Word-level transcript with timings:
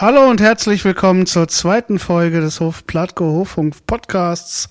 Hallo 0.00 0.30
und 0.30 0.40
herzlich 0.40 0.84
willkommen 0.84 1.26
zur 1.26 1.48
zweiten 1.48 1.98
Folge 1.98 2.40
des 2.40 2.60
Hof 2.60 2.86
Plattko 2.86 3.32
Hoffunk 3.32 3.74
Podcasts. 3.84 4.68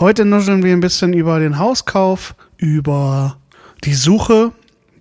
Heute 0.00 0.24
nuscheln 0.24 0.64
wir 0.64 0.72
ein 0.72 0.80
bisschen 0.80 1.12
über 1.12 1.38
den 1.38 1.60
Hauskauf, 1.60 2.34
über 2.56 3.36
die 3.84 3.94
Suche, 3.94 4.50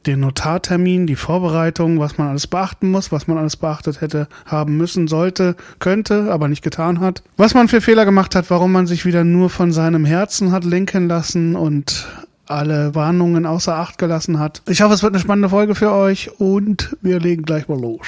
den 0.05 0.20
Notartermin, 0.20 1.07
die 1.07 1.15
Vorbereitung, 1.15 1.99
was 1.99 2.20
man 2.20 2.28
alles 2.28 2.46
beachten 2.46 2.91
muss, 2.91 3.12
was 3.12 3.25
man 3.25 3.39
alles 3.39 3.57
beachtet 3.57 4.02
hätte, 4.02 4.28
haben 4.46 4.78
müssen, 4.78 5.07
sollte, 5.07 5.55
könnte, 5.79 6.32
aber 6.32 6.47
nicht 6.47 6.61
getan 6.61 7.00
hat. 7.00 7.23
Was 7.36 7.55
man 7.55 7.68
für 7.68 7.82
Fehler 7.82 8.05
gemacht 8.05 8.36
hat, 8.36 8.52
warum 8.52 8.71
man 8.71 8.86
sich 8.86 9.04
wieder 9.04 9.23
nur 9.23 9.50
von 9.50 9.71
seinem 9.71 10.05
Herzen 10.05 10.52
hat 10.52 10.63
lenken 10.63 11.07
lassen 11.07 11.55
und 11.55 12.07
alle 12.48 12.96
Warnungen 12.96 13.46
außer 13.46 13.75
Acht 13.75 13.98
gelassen 13.98 14.39
hat. 14.39 14.62
Ich 14.68 14.82
hoffe, 14.82 14.94
es 14.94 15.04
wird 15.04 15.14
eine 15.14 15.21
spannende 15.21 15.50
Folge 15.50 15.75
für 15.75 15.91
euch 15.91 16.32
und 16.39 16.95
wir 17.02 17.20
legen 17.20 17.44
gleich 17.44 17.68
mal 17.68 17.80
los. 17.80 18.05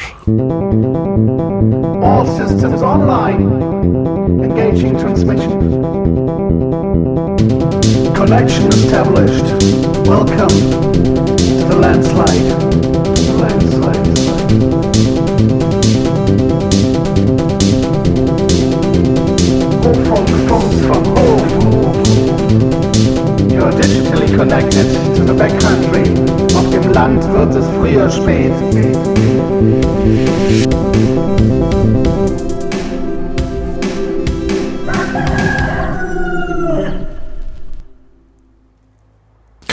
All 2.01 2.27
systems 2.27 2.81
online. 2.81 4.43
Engaging 4.43 4.97
transmission. 4.97 5.59
Connection 8.13 8.67
established. 8.69 9.45
Welcome 10.07 10.47
to 11.37 11.67
the 11.69 11.77
landslide. 11.79 12.53
Landslide. 13.39 14.06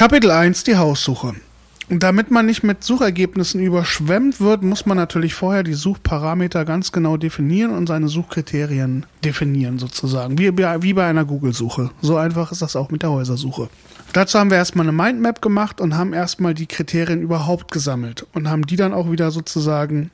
Kapitel 0.04 0.32
1 0.32 0.64
Die 0.64 0.76
Haussuche. 0.76 1.32
Damit 1.88 2.30
man 2.30 2.44
nicht 2.44 2.62
mit 2.62 2.84
Suchergebnissen 2.84 3.62
überschwemmt 3.62 4.38
wird, 4.38 4.62
muss 4.62 4.84
man 4.84 4.98
natürlich 4.98 5.32
vorher 5.32 5.62
die 5.62 5.72
Suchparameter 5.72 6.66
ganz 6.66 6.92
genau 6.92 7.16
definieren 7.16 7.70
und 7.70 7.86
seine 7.86 8.08
Suchkriterien 8.08 9.06
definieren 9.24 9.78
sozusagen. 9.78 10.36
Wie, 10.36 10.54
wie 10.58 10.92
bei 10.92 11.06
einer 11.06 11.24
Google-Suche. 11.24 11.90
So 12.02 12.18
einfach 12.18 12.52
ist 12.52 12.60
das 12.60 12.76
auch 12.76 12.90
mit 12.90 13.00
der 13.00 13.12
Häusersuche. 13.12 13.70
Dazu 14.12 14.38
haben 14.38 14.50
wir 14.50 14.58
erstmal 14.58 14.86
eine 14.86 14.92
Mindmap 14.92 15.40
gemacht 15.40 15.80
und 15.80 15.96
haben 15.96 16.12
erstmal 16.12 16.52
die 16.52 16.66
Kriterien 16.66 17.22
überhaupt 17.22 17.72
gesammelt 17.72 18.26
und 18.34 18.50
haben 18.50 18.66
die 18.66 18.76
dann 18.76 18.92
auch 18.92 19.10
wieder 19.10 19.30
sozusagen 19.30 20.10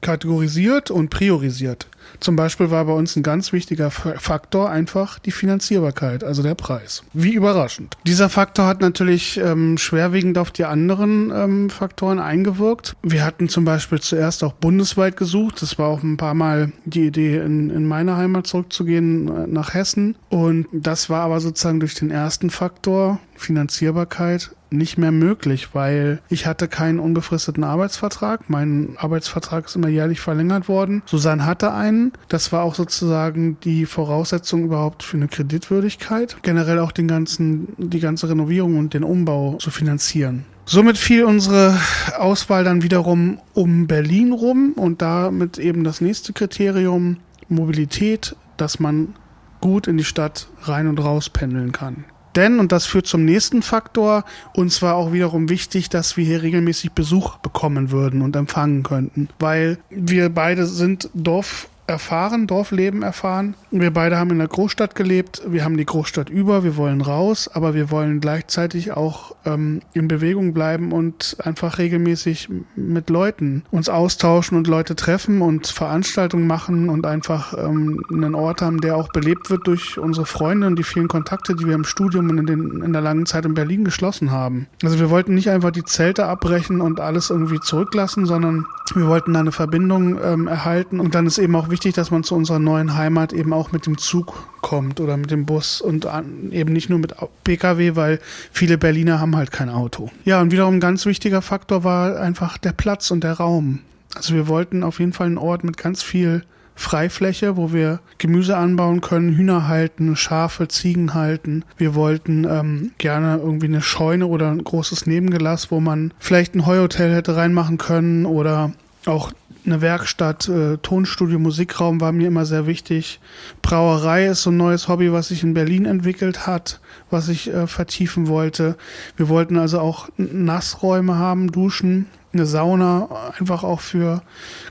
kategorisiert 0.00 0.90
und 0.90 1.08
priorisiert. 1.08 1.86
Zum 2.18 2.36
Beispiel 2.36 2.70
war 2.70 2.84
bei 2.84 2.92
uns 2.92 3.16
ein 3.16 3.22
ganz 3.22 3.52
wichtiger 3.52 3.90
Faktor 3.90 4.70
einfach 4.70 5.18
die 5.18 5.30
Finanzierbarkeit, 5.30 6.24
also 6.24 6.42
der 6.42 6.54
Preis. 6.54 7.02
Wie 7.12 7.34
überraschend. 7.34 7.96
Dieser 8.06 8.28
Faktor 8.28 8.66
hat 8.66 8.80
natürlich 8.80 9.38
ähm, 9.38 9.78
schwerwiegend 9.78 10.38
auf 10.38 10.50
die 10.50 10.64
anderen 10.64 11.32
ähm, 11.34 11.70
Faktoren 11.70 12.18
eingewirkt. 12.18 12.96
Wir 13.02 13.24
hatten 13.24 13.48
zum 13.48 13.64
Beispiel 13.64 14.00
zuerst 14.00 14.44
auch 14.44 14.52
bundesweit 14.52 15.16
gesucht. 15.16 15.62
Das 15.62 15.78
war 15.78 15.88
auch 15.88 16.02
ein 16.02 16.16
paar 16.16 16.34
Mal 16.34 16.72
die 16.84 17.06
Idee, 17.06 17.38
in, 17.38 17.70
in 17.70 17.86
meine 17.86 18.16
Heimat 18.16 18.46
zurückzugehen, 18.46 19.28
äh, 19.28 19.46
nach 19.46 19.74
Hessen. 19.74 20.16
Und 20.28 20.66
das 20.72 21.10
war 21.10 21.22
aber 21.22 21.40
sozusagen 21.40 21.80
durch 21.80 21.94
den 21.94 22.10
ersten 22.10 22.50
Faktor, 22.50 23.20
Finanzierbarkeit, 23.36 24.50
nicht 24.72 24.98
mehr 24.98 25.12
möglich, 25.12 25.74
weil 25.74 26.20
ich 26.28 26.46
hatte 26.46 26.68
keinen 26.68 27.00
unbefristeten 27.00 27.64
Arbeitsvertrag. 27.64 28.48
Mein 28.48 28.94
Arbeitsvertrag 28.96 29.66
ist 29.66 29.76
immer 29.76 29.88
jährlich 29.88 30.20
verlängert 30.20 30.68
worden. 30.68 31.02
Susanne 31.06 31.44
hatte 31.44 31.72
einen. 31.72 31.89
Das 32.28 32.52
war 32.52 32.62
auch 32.64 32.74
sozusagen 32.74 33.58
die 33.64 33.86
Voraussetzung 33.86 34.64
überhaupt 34.64 35.02
für 35.02 35.16
eine 35.16 35.28
Kreditwürdigkeit. 35.28 36.36
Generell 36.42 36.78
auch 36.78 36.92
den 36.92 37.08
ganzen, 37.08 37.68
die 37.78 38.00
ganze 38.00 38.28
Renovierung 38.28 38.78
und 38.78 38.94
den 38.94 39.04
Umbau 39.04 39.56
zu 39.56 39.70
finanzieren. 39.70 40.44
Somit 40.66 40.98
fiel 40.98 41.24
unsere 41.24 41.76
Auswahl 42.16 42.64
dann 42.64 42.82
wiederum 42.82 43.38
um 43.54 43.86
Berlin 43.86 44.32
rum 44.32 44.72
und 44.76 45.02
damit 45.02 45.58
eben 45.58 45.82
das 45.82 46.00
nächste 46.00 46.32
Kriterium 46.32 47.16
Mobilität, 47.48 48.36
dass 48.56 48.78
man 48.78 49.14
gut 49.60 49.86
in 49.86 49.98
die 49.98 50.04
Stadt 50.04 50.48
rein 50.62 50.86
und 50.86 50.98
raus 51.02 51.28
pendeln 51.28 51.72
kann. 51.72 52.04
Denn, 52.36 52.60
und 52.60 52.70
das 52.70 52.86
führt 52.86 53.06
zum 53.06 53.24
nächsten 53.24 53.62
Faktor, 53.62 54.24
uns 54.54 54.82
war 54.82 54.94
auch 54.94 55.12
wiederum 55.12 55.48
wichtig, 55.48 55.88
dass 55.88 56.16
wir 56.16 56.24
hier 56.24 56.42
regelmäßig 56.42 56.92
Besuch 56.92 57.38
bekommen 57.38 57.90
würden 57.90 58.22
und 58.22 58.36
empfangen 58.36 58.84
könnten. 58.84 59.28
Weil 59.40 59.78
wir 59.90 60.28
beide 60.28 60.66
sind 60.66 61.10
Dorf 61.12 61.68
erfahren, 61.90 62.46
Dorfleben 62.46 63.02
erfahren. 63.02 63.54
Wir 63.70 63.92
beide 63.92 64.16
haben 64.16 64.30
in 64.30 64.38
der 64.38 64.48
Großstadt 64.48 64.94
gelebt. 64.94 65.42
Wir 65.46 65.64
haben 65.64 65.76
die 65.76 65.84
Großstadt 65.84 66.30
über. 66.30 66.64
Wir 66.64 66.76
wollen 66.76 67.00
raus, 67.00 67.50
aber 67.52 67.74
wir 67.74 67.90
wollen 67.90 68.20
gleichzeitig 68.20 68.92
auch 68.92 69.34
ähm, 69.44 69.80
in 69.92 70.08
Bewegung 70.08 70.54
bleiben 70.54 70.92
und 70.92 71.36
einfach 71.42 71.78
regelmäßig 71.78 72.48
mit 72.76 73.10
Leuten 73.10 73.64
uns 73.70 73.88
austauschen 73.88 74.56
und 74.56 74.66
Leute 74.68 74.96
treffen 74.96 75.42
und 75.42 75.66
Veranstaltungen 75.66 76.46
machen 76.46 76.88
und 76.88 77.06
einfach 77.06 77.54
ähm, 77.58 78.02
einen 78.10 78.34
Ort 78.34 78.62
haben, 78.62 78.80
der 78.80 78.96
auch 78.96 79.08
belebt 79.12 79.50
wird 79.50 79.66
durch 79.66 79.98
unsere 79.98 80.26
Freunde 80.26 80.68
und 80.68 80.78
die 80.78 80.84
vielen 80.84 81.08
Kontakte, 81.08 81.54
die 81.54 81.66
wir 81.66 81.74
im 81.74 81.84
Studium 81.84 82.30
und 82.30 82.38
in, 82.38 82.46
den, 82.46 82.82
in 82.82 82.92
der 82.92 83.02
langen 83.02 83.26
Zeit 83.26 83.44
in 83.44 83.54
Berlin 83.54 83.84
geschlossen 83.84 84.30
haben. 84.30 84.68
Also 84.84 84.98
wir 85.00 85.10
wollten 85.10 85.34
nicht 85.34 85.50
einfach 85.50 85.72
die 85.72 85.84
Zelte 85.84 86.26
abbrechen 86.26 86.80
und 86.80 87.00
alles 87.00 87.30
irgendwie 87.30 87.58
zurücklassen, 87.58 88.26
sondern 88.26 88.66
wir 88.94 89.06
wollten 89.06 89.34
eine 89.36 89.52
Verbindung 89.52 90.18
ähm, 90.22 90.46
erhalten 90.46 91.00
und 91.00 91.14
dann 91.14 91.26
ist 91.26 91.38
eben 91.38 91.54
auch 91.56 91.68
wichtig, 91.68 91.79
wichtig, 91.80 91.94
dass 91.94 92.10
man 92.10 92.24
zu 92.24 92.34
unserer 92.34 92.58
neuen 92.58 92.94
Heimat 92.94 93.32
eben 93.32 93.54
auch 93.54 93.72
mit 93.72 93.86
dem 93.86 93.96
Zug 93.96 94.46
kommt 94.60 95.00
oder 95.00 95.16
mit 95.16 95.30
dem 95.30 95.46
Bus 95.46 95.80
und 95.80 96.06
eben 96.50 96.74
nicht 96.74 96.90
nur 96.90 96.98
mit 96.98 97.14
Pkw, 97.42 97.96
weil 97.96 98.20
viele 98.52 98.76
Berliner 98.76 99.18
haben 99.18 99.34
halt 99.34 99.50
kein 99.50 99.70
Auto. 99.70 100.10
Ja, 100.26 100.42
und 100.42 100.52
wiederum 100.52 100.74
ein 100.74 100.80
ganz 100.80 101.06
wichtiger 101.06 101.40
Faktor 101.40 101.82
war 101.82 102.20
einfach 102.20 102.58
der 102.58 102.72
Platz 102.72 103.10
und 103.10 103.24
der 103.24 103.32
Raum. 103.32 103.78
Also 104.14 104.34
wir 104.34 104.46
wollten 104.46 104.82
auf 104.82 105.00
jeden 105.00 105.14
Fall 105.14 105.28
einen 105.28 105.38
Ort 105.38 105.64
mit 105.64 105.78
ganz 105.78 106.02
viel 106.02 106.44
Freifläche, 106.74 107.56
wo 107.56 107.72
wir 107.72 108.00
Gemüse 108.18 108.58
anbauen 108.58 109.00
können, 109.00 109.34
Hühner 109.34 109.66
halten, 109.66 110.14
Schafe, 110.16 110.68
Ziegen 110.68 111.14
halten. 111.14 111.64
Wir 111.78 111.94
wollten 111.94 112.44
ähm, 112.44 112.90
gerne 112.98 113.38
irgendwie 113.42 113.68
eine 113.68 113.80
Scheune 113.80 114.26
oder 114.26 114.50
ein 114.50 114.64
großes 114.64 115.06
Nebengelass, 115.06 115.70
wo 115.70 115.80
man 115.80 116.12
vielleicht 116.18 116.54
ein 116.54 116.66
Heuhotel 116.66 117.14
hätte 117.14 117.36
reinmachen 117.36 117.78
können 117.78 118.26
oder 118.26 118.72
auch 119.06 119.32
eine 119.64 119.80
Werkstatt, 119.80 120.48
äh, 120.48 120.78
Tonstudio, 120.78 121.38
Musikraum 121.38 122.00
war 122.00 122.12
mir 122.12 122.28
immer 122.28 122.44
sehr 122.44 122.66
wichtig. 122.66 123.20
Brauerei 123.62 124.26
ist 124.26 124.42
so 124.42 124.50
ein 124.50 124.56
neues 124.56 124.88
Hobby, 124.88 125.12
was 125.12 125.28
sich 125.28 125.42
in 125.42 125.54
Berlin 125.54 125.84
entwickelt 125.84 126.46
hat, 126.46 126.80
was 127.10 127.28
ich 127.28 127.52
äh, 127.52 127.66
vertiefen 127.66 128.28
wollte. 128.28 128.76
Wir 129.16 129.28
wollten 129.28 129.58
also 129.58 129.80
auch 129.80 130.08
Nassräume 130.16 131.16
haben, 131.16 131.52
Duschen, 131.52 132.06
eine 132.32 132.46
Sauna, 132.46 133.32
einfach 133.38 133.64
auch 133.64 133.80
für 133.80 134.22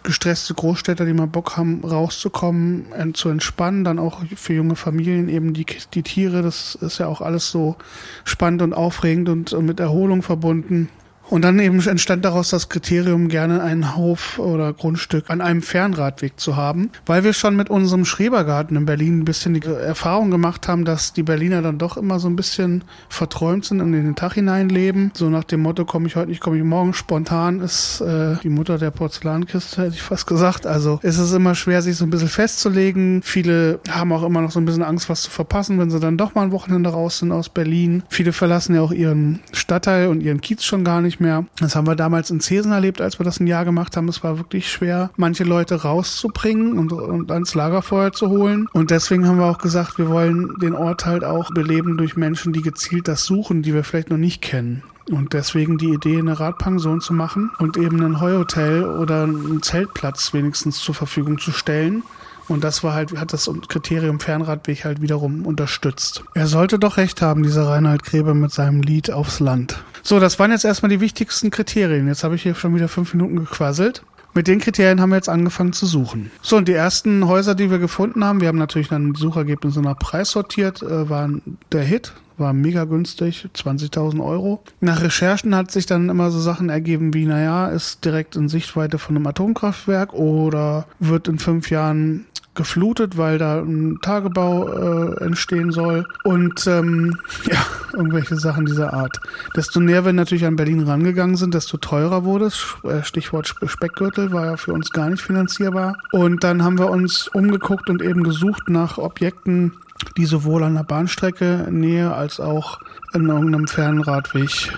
gestresste 0.04 0.54
Großstädter, 0.54 1.06
die 1.06 1.14
mal 1.14 1.28
Bock 1.28 1.58
haben, 1.58 1.84
rauszukommen, 1.84 2.86
zu 3.14 3.30
entspannen, 3.30 3.84
dann 3.84 4.00
auch 4.00 4.22
für 4.36 4.54
junge 4.54 4.76
Familien 4.76 5.28
eben 5.28 5.54
die, 5.54 5.66
die 5.94 6.04
Tiere, 6.04 6.42
das 6.42 6.76
ist 6.76 7.00
ja 7.00 7.08
auch 7.08 7.20
alles 7.20 7.52
so 7.52 7.76
spannend 8.24 8.62
und 8.62 8.74
aufregend 8.74 9.28
und, 9.28 9.52
und 9.52 9.66
mit 9.66 9.80
Erholung 9.82 10.22
verbunden. 10.22 10.90
Und 11.30 11.44
dann 11.44 11.60
eben 11.60 11.80
entstand 11.88 12.26
daraus 12.26 12.50
das 12.50 12.70
Kriterium, 12.70 13.28
gerne 13.28 13.62
einen 13.62 13.96
Hof 13.96 14.40
oder 14.40 14.74
Grundstück 14.74 15.30
an 15.30 15.42
einem 15.42 15.62
Fernradweg 15.62 16.40
zu 16.40 16.56
haben, 16.56 16.90
weil 17.06 17.24
wir 17.24 17.34
schon 17.34 17.56
mit 17.56 17.70
unserem 17.70 18.04
Schrebergarten 18.04 18.76
in 18.76 18.86
Berlin 18.86 19.20
ein 19.20 19.26
bisschen 19.26 19.54
die 19.54 19.64
Erfahrung 19.64 20.32
gemacht 20.32 20.68
haben, 20.68 20.86
dass 20.86 21.14
die 21.14 21.22
Berliner 21.22 21.62
dann 21.62 21.78
doch 21.78 21.98
immer 21.98 22.20
so 22.20 22.28
ein 22.28 22.36
bisschen 22.36 22.84
verträumt 23.10 23.66
sind 23.66 23.80
und 23.80 23.94
in 23.94 24.06
den 24.06 24.16
Tag 24.16 24.34
hineinleben. 24.34 25.12
So 25.14 25.30
nach 25.30 25.44
dem 25.44 25.62
Motto, 25.62 25.86
komme 25.86 26.08
ich 26.08 26.16
heute 26.16 26.30
nicht, 26.30 26.42
komme 26.42 26.58
ich 26.58 26.64
morgen. 26.64 26.96
Spontan 26.96 27.62
ist 27.62 28.02
äh, 28.02 28.36
die 28.42 28.50
Mutter 28.50 28.80
der 28.80 28.90
Porzellankiste, 28.90 29.84
hätte 29.84 29.96
ich 29.96 30.02
fast 30.02 30.26
gesagt. 30.26 30.66
Also 30.66 31.00
es 31.04 31.20
ist 31.20 31.34
immer 31.34 31.54
schwer, 31.54 31.84
sich 31.84 31.96
so 31.96 32.06
ein 32.06 32.10
bisschen 32.10 32.28
festzulegen. 32.28 33.22
Viele 33.24 33.80
haben 33.90 34.12
auch 34.14 34.24
immer 34.24 34.42
noch 34.42 34.52
so 34.52 34.60
ein 34.60 34.66
bisschen 34.66 34.84
Angst, 34.84 35.10
was 35.10 35.22
zu 35.22 35.30
verpassen, 35.30 35.78
wenn 35.78 35.92
sie 35.92 36.00
dann 36.00 36.18
doch 36.18 36.34
mal 36.34 36.42
ein 36.42 36.52
Wochenende 36.52 36.90
raus 36.90 37.20
sind 37.20 37.32
aus 37.32 37.50
Berlin. 37.50 38.02
Viele 38.10 38.34
verlassen 38.34 38.74
ja 38.74 38.82
auch 38.82 38.92
ihren 38.92 39.42
Stadtteil 39.54 40.08
und 40.08 40.22
ihren 40.22 40.42
Kiez 40.42 40.64
schon 40.64 40.84
gar 40.84 41.02
nicht 41.02 41.19
mehr. 41.20 41.46
Das 41.60 41.76
haben 41.76 41.88
wir 41.88 41.96
damals 41.96 42.30
in 42.30 42.40
Zesen 42.40 42.72
erlebt, 42.72 43.02
als 43.02 43.20
wir 43.20 43.24
das 43.24 43.40
ein 43.40 43.48
Jahr 43.48 43.66
gemacht 43.66 43.98
haben. 43.98 44.08
Es 44.08 44.24
war 44.24 44.38
wirklich 44.38 44.72
schwer, 44.72 45.12
manche 45.16 45.44
Leute 45.44 45.82
rauszubringen 45.82 46.78
und, 46.78 46.92
und 46.92 47.32
ans 47.32 47.56
Lagerfeuer 47.56 48.12
zu 48.12 48.30
holen. 48.30 48.68
Und 48.74 48.92
deswegen 48.92 49.28
haben 49.28 49.40
wir 49.40 49.46
auch 49.46 49.58
gesagt, 49.58 49.98
wir 49.98 50.10
wollen 50.10 50.54
den 50.62 50.76
Ort 50.76 51.06
halt 51.06 51.24
auch 51.24 51.52
beleben 51.52 51.98
durch 51.98 52.16
Menschen, 52.16 52.54
die 52.54 52.62
gezielt 52.62 53.08
das 53.08 53.24
suchen, 53.24 53.62
die 53.62 53.74
wir 53.74 53.84
vielleicht 53.84 54.10
noch 54.10 54.18
nicht 54.18 54.42
kennen. 54.42 54.84
Und 55.10 55.34
deswegen 55.34 55.78
die 55.78 55.90
Idee, 55.90 56.20
eine 56.20 56.40
Radpension 56.40 57.02
zu 57.02 57.14
machen 57.14 57.50
und 57.58 57.78
eben 57.78 58.02
ein 58.04 58.22
Heuhotel 58.22 58.84
oder 58.84 59.24
einen 59.24 59.64
Zeltplatz 59.64 60.34
wenigstens 60.34 60.78
zur 60.80 60.94
Verfügung 60.94 61.40
zu 61.40 61.52
stellen, 61.52 62.04
und 62.50 62.64
das 62.64 62.84
war 62.84 62.94
halt, 62.94 63.16
hat 63.18 63.32
das 63.32 63.50
Kriterium 63.68 64.20
Fernradweg 64.20 64.84
halt 64.86 65.02
wiederum 65.02 65.46
unterstützt. 65.46 66.24
Er 66.34 66.48
sollte 66.48 66.80
doch 66.80 66.98
recht 66.98 67.22
haben, 67.22 67.44
dieser 67.44 67.68
Reinhard 67.68 68.04
Grebe 68.04 68.34
mit 68.34 68.52
seinem 68.52 68.82
Lied 68.82 69.12
aufs 69.12 69.40
Land. 69.40 69.84
So, 70.04 70.20
das 70.20 70.40
waren 70.40 70.52
jetzt 70.52 70.66
erstmal 70.66 70.90
die 70.90 71.02
wichtigsten 71.02 71.52
Kriterien. 71.52 72.08
Jetzt 72.08 72.24
habe 72.24 72.36
ich 72.36 72.44
hier 72.44 72.56
schon 72.56 72.76
wieder 72.76 72.88
fünf 72.88 73.14
Minuten 73.14 73.38
gequasselt. 73.38 74.04
mit 74.34 74.48
den 74.48 74.60
Kriterien 74.60 75.02
haben 75.02 75.10
wir 75.10 75.16
jetzt 75.16 75.30
angefangen 75.30 75.74
zu 75.74 75.86
suchen. 75.86 76.32
So, 76.42 76.58
und 76.58 76.68
die 76.68 76.74
ersten 76.74 77.28
Häuser, 77.28 77.56
die 77.56 77.72
wir 77.72 77.80
gefunden 77.80 78.24
haben, 78.24 78.42
wir 78.42 78.48
haben 78.48 78.58
natürlich 78.58 78.88
dann 78.90 79.14
die 79.14 79.20
Suchergebnisse 79.20 79.82
nach 79.82 79.98
Preis 79.98 80.32
sortiert, 80.32 80.82
äh, 80.82 81.10
waren 81.10 81.58
der 81.72 81.84
Hit, 81.84 82.14
war 82.40 82.54
mega 82.54 82.86
günstig, 82.86 83.48
20.000 83.56 84.24
Euro. 84.24 84.64
Nach 84.80 85.02
Recherchen 85.02 85.54
hat 85.56 85.72
sich 85.72 85.86
dann 85.86 86.10
immer 86.10 86.32
so 86.32 86.40
Sachen 86.40 86.70
ergeben 86.70 87.14
wie, 87.14 87.26
naja, 87.26 87.68
ist 87.68 88.06
direkt 88.06 88.36
in 88.36 88.50
Sichtweite 88.50 88.98
von 88.98 89.16
einem 89.16 89.28
Atomkraftwerk 89.28 90.14
oder 90.14 90.86
wird 91.00 91.28
in 91.28 91.38
fünf 91.38 91.70
Jahren 91.70 92.26
geflutet, 92.60 93.18
weil 93.18 93.38
da 93.38 93.62
ein 93.62 94.00
Tagebau 94.02 94.68
äh, 94.68 95.24
entstehen 95.24 95.72
soll 95.72 96.06
und 96.26 96.68
ähm, 96.68 97.18
ja, 97.50 97.66
irgendwelche 97.94 98.36
Sachen 98.36 98.66
dieser 98.66 98.94
Art. 98.94 99.18
Desto 99.56 99.80
näher 99.80 100.04
wir 100.04 100.12
natürlich 100.12 100.46
an 100.46 100.58
Berlin 100.58 100.84
rangegangen 100.84 101.38
sind, 101.38 101.54
desto 101.54 101.78
teurer 101.78 102.26
wurde 102.26 102.48
es. 102.48 102.76
Äh, 102.84 103.02
Stichwort 103.04 103.48
Speckgürtel 103.48 104.34
war 104.34 104.46
ja 104.46 104.58
für 104.58 104.74
uns 104.74 104.92
gar 104.92 105.10
nicht 105.10 105.22
finanzierbar. 105.22 105.96
Und 106.12 106.44
dann 106.44 106.62
haben 106.62 106.78
wir 106.78 106.90
uns 106.90 107.30
umgeguckt 107.30 107.90
und 107.90 108.02
eben 108.02 108.24
gesucht 108.24 108.68
nach 108.68 108.98
Objekten, 108.98 109.72
die 110.18 110.26
sowohl 110.26 110.64
an 110.64 110.74
der 110.76 110.84
Bahnstrecke 110.84 111.66
nähe 111.72 112.14
als 112.14 112.42
auch 112.42 112.82
in 113.14 113.30
irgendeinem 113.30 113.70
Fernradweg 113.70 114.74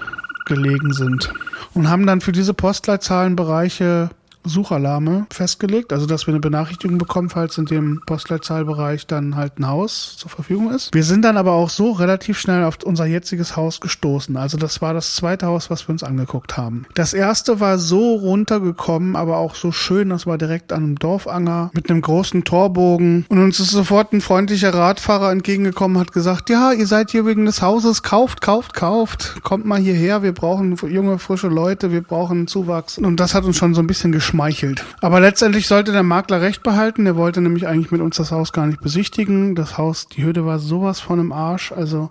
gelegen 0.45 0.93
sind. 0.93 1.33
Und 1.73 1.89
haben 1.89 2.05
dann 2.05 2.21
für 2.21 2.31
diese 2.31 2.53
Postleitzahlenbereiche 2.53 4.11
Suchalarme 4.43 5.27
festgelegt, 5.31 5.93
also 5.93 6.05
dass 6.05 6.27
wir 6.27 6.33
eine 6.33 6.39
Benachrichtigung 6.39 6.97
bekommen, 6.97 7.29
falls 7.29 7.57
in 7.57 7.65
dem 7.65 8.01
Postleitzahlbereich 8.05 9.07
dann 9.07 9.35
halt 9.35 9.59
ein 9.59 9.67
Haus 9.67 10.15
zur 10.17 10.29
Verfügung 10.29 10.71
ist. 10.71 10.93
Wir 10.93 11.03
sind 11.03 11.23
dann 11.23 11.37
aber 11.37 11.51
auch 11.53 11.69
so 11.69 11.91
relativ 11.91 12.39
schnell 12.39 12.63
auf 12.63 12.77
unser 12.83 13.05
jetziges 13.05 13.55
Haus 13.55 13.79
gestoßen. 13.79 14.35
Also 14.37 14.57
das 14.57 14.81
war 14.81 14.93
das 14.93 15.15
zweite 15.15 15.47
Haus, 15.47 15.69
was 15.69 15.87
wir 15.87 15.93
uns 15.93 16.03
angeguckt 16.03 16.57
haben. 16.57 16.85
Das 16.95 17.13
erste 17.13 17.59
war 17.59 17.77
so 17.77 18.15
runtergekommen, 18.15 19.15
aber 19.15 19.37
auch 19.37 19.55
so 19.55 19.71
schön, 19.71 20.09
das 20.09 20.25
war 20.25 20.37
direkt 20.37 20.73
an 20.73 20.83
einem 20.83 20.99
Dorfanger 20.99 21.71
mit 21.73 21.89
einem 21.89 22.01
großen 22.01 22.43
Torbogen 22.43 23.25
und 23.29 23.37
uns 23.37 23.59
ist 23.59 23.71
sofort 23.71 24.13
ein 24.13 24.21
freundlicher 24.21 24.73
Radfahrer 24.73 25.31
entgegengekommen, 25.31 25.99
hat 25.99 26.11
gesagt, 26.11 26.49
ja, 26.49 26.71
ihr 26.71 26.87
seid 26.87 27.11
hier 27.11 27.25
wegen 27.25 27.45
des 27.45 27.61
Hauses, 27.61 28.03
kauft, 28.03 28.41
kauft, 28.41 28.73
kauft, 28.73 29.41
kommt 29.43 29.65
mal 29.65 29.79
hierher, 29.79 30.23
wir 30.23 30.33
brauchen 30.33 30.75
junge, 30.89 31.19
frische 31.19 31.47
Leute, 31.47 31.91
wir 31.91 32.01
brauchen 32.01 32.47
Zuwachs. 32.47 32.97
Und 32.97 33.19
das 33.19 33.35
hat 33.35 33.43
uns 33.43 33.57
schon 33.57 33.73
so 33.73 33.81
ein 33.81 33.87
bisschen 33.87 34.11
geschockt 34.11 34.30
geschmeichelt. 34.31 34.85
Aber 35.01 35.19
letztendlich 35.19 35.67
sollte 35.67 35.91
der 35.91 36.03
Makler 36.03 36.41
recht 36.41 36.63
behalten. 36.63 37.03
Der 37.03 37.17
wollte 37.17 37.41
nämlich 37.41 37.67
eigentlich 37.67 37.91
mit 37.91 37.99
uns 37.99 38.15
das 38.15 38.31
Haus 38.31 38.53
gar 38.53 38.65
nicht 38.65 38.79
besichtigen. 38.79 39.55
Das 39.55 39.77
Haus, 39.77 40.07
die 40.07 40.23
Hütte 40.23 40.45
war 40.45 40.57
sowas 40.59 41.01
von 41.01 41.19
im 41.19 41.33
Arsch. 41.33 41.73
Also 41.73 42.09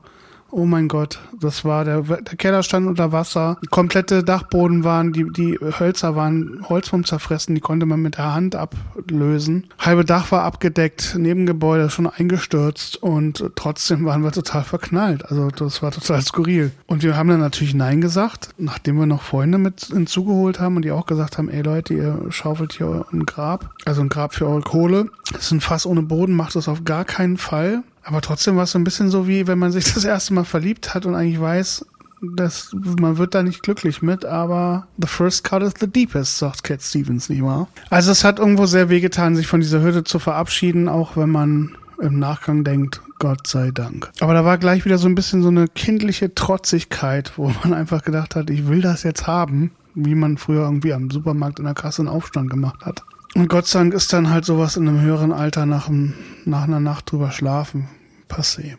Oh 0.53 0.65
mein 0.65 0.89
Gott, 0.89 1.21
das 1.39 1.65
war 1.65 1.85
der, 1.85 2.03
der 2.03 2.37
Keller 2.37 2.63
stand 2.63 2.89
unter 2.89 3.13
Wasser. 3.13 3.59
Komplette 3.71 4.25
Dachboden 4.25 4.83
waren, 4.83 5.13
die, 5.13 5.31
die 5.31 5.59
Hölzer 5.79 6.17
waren 6.17 6.65
Holzwurm 6.69 7.05
zerfressen, 7.05 7.55
die 7.55 7.61
konnte 7.61 7.87
man 7.87 8.03
mit 8.03 8.17
der 8.17 8.35
Hand 8.35 8.57
ablösen. 8.57 9.69
Halbe 9.79 10.05
Dach 10.05 10.33
war 10.33 10.43
abgedeckt, 10.43 11.15
Nebengebäude 11.17 11.89
schon 11.91 12.09
eingestürzt 12.09 13.01
und 13.03 13.45
trotzdem 13.55 14.05
waren 14.05 14.25
wir 14.25 14.33
total 14.33 14.65
verknallt. 14.65 15.25
Also 15.27 15.49
das 15.51 15.83
war 15.83 15.93
total 15.93 16.21
skurril. 16.23 16.73
Und 16.87 17.03
wir 17.03 17.17
haben 17.17 17.29
dann 17.29 17.41
natürlich 17.41 17.75
Nein 17.75 18.01
gesagt, 18.01 18.51
nachdem 18.59 18.99
wir 18.99 19.07
noch 19.07 19.23
Freunde 19.23 19.59
mit 19.59 19.83
hinzugeholt 19.83 20.59
haben 20.59 20.77
und 20.77 20.85
die 20.85 20.91
auch 20.91 21.07
gesagt 21.07 21.39
haben, 21.39 21.49
ey 21.49 21.63
Leute, 21.63 21.95
ihr 21.95 22.27
schaufelt 22.31 22.73
hier 22.73 23.07
ein 23.13 23.25
Grab, 23.25 23.71
also 23.85 24.01
ein 24.03 24.09
Grab 24.09 24.35
für 24.35 24.49
eure 24.49 24.63
Kohle. 24.63 25.07
Das 25.33 25.43
ist 25.43 25.53
ein 25.53 25.61
Fass 25.61 25.87
ohne 25.87 26.03
Boden, 26.03 26.35
macht 26.35 26.57
das 26.57 26.69
auf 26.69 26.85
gar 26.85 27.05
keinen 27.05 27.37
Fall. 27.37 27.85
Aber 28.03 28.21
trotzdem 28.21 28.57
war 28.57 28.65
es 28.65 28.73
so 28.73 28.79
ein 28.79 28.85
bisschen 28.85 29.11
so, 29.11 29.29
wie 29.29 29.47
wenn 29.47 29.59
man 29.59 29.73
sich 29.73 29.85
das 29.95 30.05
erste 30.05 30.35
Mal 30.35 30.45
verliebt 30.45 30.95
hat 30.95 31.07
und 31.07 31.15
eigentlich 31.15 31.41
weiß, 31.41 31.85
dass 32.23 32.71
man 32.75 33.17
wird 33.17 33.35
da 33.35 33.43
nicht 33.43 33.63
glücklich 33.63 34.03
mit, 34.03 34.25
aber 34.25 34.87
the 34.99 35.07
first 35.07 35.43
cut 35.43 35.63
is 35.63 35.73
the 35.81 35.87
deepest, 35.87 36.39
sagt 36.39 36.65
Cat 36.65 36.83
Stevens, 36.83 37.31
nicht 37.31 37.43
wahr? 37.43 37.69
Also 37.89 38.13
es 38.13 38.25
hat 38.25 38.39
irgendwo 38.39 38.67
sehr 38.67 38.91
wehgetan, 38.91 39.37
sich 39.37 39.47
von 39.47 39.61
dieser 39.61 39.83
Hütte 39.83 40.05
zu 40.05 40.19
verabschieden, 40.19 40.89
auch 40.89 41.17
wenn 41.17 41.31
man 41.31 41.77
im 42.01 42.19
Nachgang 42.19 42.65
denkt, 42.65 43.01
Gott 43.19 43.47
sei 43.47 43.71
Dank. 43.71 44.11
Aber 44.21 44.35
da 44.35 44.45
war 44.45 44.59
gleich 44.59 44.85
wieder 44.85 44.99
so 44.99 45.07
ein 45.07 45.15
bisschen 45.15 45.43
so 45.43 45.49
eine 45.49 45.69
kindliche 45.69 46.35
Trotzigkeit, 46.35 47.33
wo 47.37 47.49
man 47.63 47.75
einfach 47.75 48.03
gedacht 48.03 48.35
hat, 48.37 48.51
ich 48.51 48.69
will 48.69 48.81
das 48.81 49.03
jetzt 49.03 49.27
haben, 49.27 49.73
wie 49.95 50.15
man 50.15 50.39
früher 50.39 50.65
irgendwie 50.65 50.93
am 50.93 51.11
Supermarkt 51.11 51.59
in 51.59 51.65
der 51.65 51.75
Kasse 51.75 52.03
einen 52.03 52.09
Aufstand 52.09 52.51
gemacht 52.51 52.85
hat. 52.85 53.03
Und 53.35 53.49
Gott 53.49 53.67
sei 53.67 53.81
Dank 53.81 53.95
ist 53.95 54.13
dann 54.13 54.31
halt 54.31 54.45
sowas 54.45 54.77
in 54.77 54.89
einem 54.89 55.01
höheren 55.01 55.33
Alter 55.33 55.67
nach, 55.67 55.89
einem, 55.89 56.15
nach 56.45 56.65
einer 56.65 56.81
Nacht 56.81 57.11
drüber 57.11 57.31
schlafen 57.31 57.89
passé. 58.29 58.77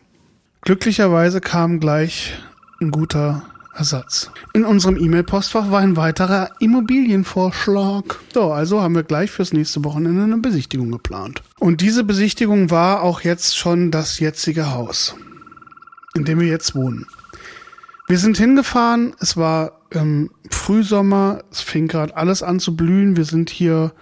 Glücklicherweise 0.61 1.41
kam 1.41 1.79
gleich 1.79 2.37
ein 2.79 2.91
guter 2.91 3.43
Ersatz. 3.73 4.31
In 4.53 4.65
unserem 4.65 4.97
E-Mail-Postfach 4.97 5.71
war 5.71 5.79
ein 5.79 5.95
weiterer 5.95 6.51
Immobilienvorschlag. 6.59 8.19
So, 8.33 8.51
also 8.51 8.81
haben 8.81 8.95
wir 8.95 9.03
gleich 9.03 9.31
fürs 9.31 9.53
nächste 9.53 9.83
Wochenende 9.83 10.23
eine 10.23 10.37
Besichtigung 10.37 10.91
geplant. 10.91 11.41
Und 11.59 11.81
diese 11.81 12.03
Besichtigung 12.03 12.69
war 12.69 13.01
auch 13.01 13.21
jetzt 13.21 13.57
schon 13.57 13.91
das 13.91 14.19
jetzige 14.19 14.71
Haus, 14.71 15.15
in 16.15 16.25
dem 16.25 16.39
wir 16.39 16.47
jetzt 16.47 16.75
wohnen. 16.75 17.07
Wir 18.07 18.17
sind 18.17 18.37
hingefahren, 18.37 19.13
es 19.19 19.37
war 19.37 19.79
ähm, 19.91 20.31
Frühsommer, 20.49 21.43
es 21.49 21.61
fing 21.61 21.87
gerade 21.87 22.17
alles 22.17 22.43
an 22.43 22.59
zu 22.59 22.75
blühen. 22.75 23.15
Wir 23.15 23.25
sind 23.25 23.49
hier 23.49 23.93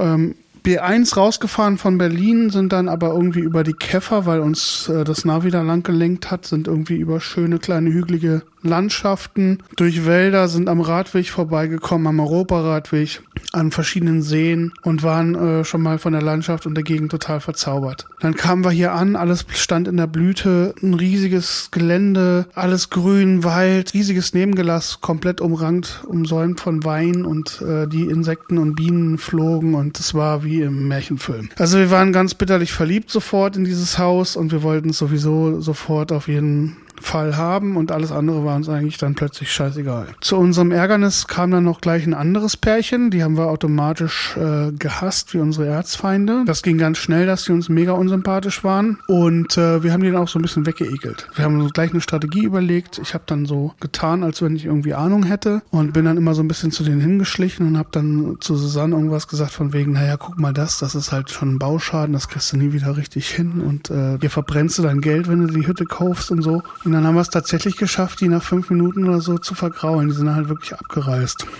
ähm, 0.00 0.34
B1 0.64 1.14
rausgefahren 1.14 1.78
von 1.78 1.98
Berlin, 1.98 2.50
sind 2.50 2.72
dann 2.72 2.88
aber 2.88 3.08
irgendwie 3.10 3.40
über 3.40 3.64
die 3.64 3.72
Käfer, 3.72 4.26
weil 4.26 4.40
uns 4.40 4.88
äh, 4.88 5.04
das 5.04 5.24
Navi 5.24 5.50
da 5.50 5.62
lang 5.62 5.82
gelenkt 5.82 6.30
hat, 6.30 6.46
sind 6.46 6.68
irgendwie 6.68 6.96
über 6.96 7.20
schöne 7.20 7.58
kleine 7.58 7.90
hügelige 7.90 8.42
Landschaften, 8.62 9.58
durch 9.76 10.06
Wälder, 10.06 10.48
sind 10.48 10.68
am 10.68 10.80
Radweg 10.80 11.28
vorbeigekommen, 11.28 12.06
am 12.06 12.20
Europaradweg, 12.20 13.22
an 13.52 13.70
verschiedenen 13.70 14.22
Seen 14.22 14.72
und 14.82 15.02
waren 15.02 15.34
äh, 15.34 15.64
schon 15.64 15.82
mal 15.82 15.98
von 15.98 16.12
der 16.12 16.22
Landschaft 16.22 16.66
und 16.66 16.74
der 16.74 16.84
Gegend 16.84 17.10
total 17.10 17.40
verzaubert. 17.40 18.06
Dann 18.20 18.34
kamen 18.34 18.64
wir 18.64 18.70
hier 18.70 18.92
an, 18.92 19.16
alles 19.16 19.46
stand 19.54 19.88
in 19.88 19.96
der 19.96 20.06
Blüte, 20.06 20.74
ein 20.82 20.94
riesiges 20.94 21.70
Gelände, 21.70 22.46
alles 22.54 22.90
grün, 22.90 23.44
Wald, 23.44 23.94
riesiges 23.94 24.34
Nebengelass, 24.34 25.00
komplett 25.00 25.40
umrankt, 25.40 26.04
umsäumt 26.06 26.60
von 26.60 26.84
Wein 26.84 27.24
und 27.24 27.62
äh, 27.62 27.86
die 27.86 28.04
Insekten 28.04 28.58
und 28.58 28.74
Bienen 28.74 29.18
flogen 29.18 29.74
und 29.74 29.98
es 29.98 30.14
war 30.14 30.44
wie 30.44 30.62
im 30.62 30.88
Märchenfilm. 30.88 31.50
Also 31.58 31.78
wir 31.78 31.90
waren 31.90 32.12
ganz 32.12 32.34
bitterlich 32.34 32.72
verliebt 32.72 33.10
sofort 33.10 33.56
in 33.56 33.64
dieses 33.64 33.98
Haus 33.98 34.36
und 34.36 34.52
wir 34.52 34.62
wollten 34.62 34.92
sowieso 34.92 35.60
sofort 35.60 36.12
auf 36.12 36.28
jeden 36.28 36.76
Fall 37.00 37.36
haben 37.36 37.76
und 37.76 37.92
alles 37.92 38.12
andere 38.12 38.44
war 38.44 38.56
uns 38.56 38.68
eigentlich 38.68 38.98
dann 38.98 39.14
plötzlich 39.14 39.52
scheißegal. 39.52 40.08
Zu 40.20 40.36
unserem 40.36 40.70
Ärgernis 40.70 41.26
kam 41.26 41.50
dann 41.50 41.64
noch 41.64 41.80
gleich 41.80 42.06
ein 42.06 42.14
anderes 42.14 42.56
Pärchen, 42.56 43.10
die 43.10 43.22
haben 43.22 43.36
wir 43.36 43.48
automatisch 43.48 44.36
äh, 44.36 44.72
gehasst 44.72 45.34
wie 45.34 45.38
unsere 45.38 45.66
Erzfeinde. 45.66 46.44
Das 46.46 46.62
ging 46.62 46.78
ganz 46.78 46.98
schnell, 46.98 47.26
dass 47.26 47.44
die 47.44 47.52
uns 47.52 47.68
mega 47.68 47.92
unsympathisch 47.92 48.64
waren 48.64 48.98
und 49.06 49.56
äh, 49.56 49.82
wir 49.82 49.92
haben 49.92 50.02
die 50.02 50.10
dann 50.10 50.22
auch 50.22 50.28
so 50.28 50.38
ein 50.38 50.42
bisschen 50.42 50.66
weggeekelt. 50.66 51.28
Wir 51.34 51.44
haben 51.44 51.60
uns 51.60 51.72
gleich 51.72 51.90
eine 51.90 52.00
Strategie 52.00 52.44
überlegt. 52.44 52.98
Ich 52.98 53.14
habe 53.14 53.24
dann 53.26 53.46
so 53.46 53.74
getan, 53.80 54.22
als 54.22 54.42
wenn 54.42 54.56
ich 54.56 54.66
irgendwie 54.66 54.94
Ahnung 54.94 55.24
hätte 55.24 55.62
und 55.70 55.92
bin 55.92 56.04
dann 56.04 56.16
immer 56.16 56.34
so 56.34 56.42
ein 56.42 56.48
bisschen 56.48 56.70
zu 56.70 56.84
denen 56.84 57.00
hingeschlichen 57.00 57.66
und 57.66 57.78
habe 57.78 57.88
dann 57.92 58.36
zu 58.40 58.56
Susanne 58.56 58.94
irgendwas 58.94 59.28
gesagt 59.28 59.52
von 59.52 59.72
wegen, 59.72 59.92
naja, 59.92 60.16
guck 60.16 60.38
mal 60.38 60.52
das, 60.52 60.78
das 60.78 60.94
ist 60.94 61.12
halt 61.12 61.30
schon 61.30 61.54
ein 61.54 61.58
Bauschaden, 61.58 62.12
das 62.12 62.28
kriegst 62.28 62.52
du 62.52 62.56
nie 62.56 62.72
wieder 62.72 62.96
richtig 62.96 63.28
hin 63.30 63.60
und 63.60 63.90
äh, 63.90 64.18
hier 64.20 64.30
verbrennst 64.30 64.78
du 64.78 64.82
dein 64.82 65.00
Geld, 65.00 65.28
wenn 65.28 65.46
du 65.46 65.52
die 65.52 65.66
Hütte 65.66 65.84
kaufst 65.84 66.30
und 66.30 66.42
so. 66.42 66.62
Und 66.84 66.89
dann 66.92 67.06
haben 67.06 67.14
wir 67.14 67.20
es 67.20 67.30
tatsächlich 67.30 67.76
geschafft, 67.76 68.20
die 68.20 68.28
nach 68.28 68.42
fünf 68.42 68.70
Minuten 68.70 69.08
oder 69.08 69.20
so 69.20 69.38
zu 69.38 69.54
vergraulen. 69.54 70.08
Die 70.08 70.14
sind 70.14 70.34
halt 70.34 70.48
wirklich 70.48 70.74
abgereist. 70.74 71.46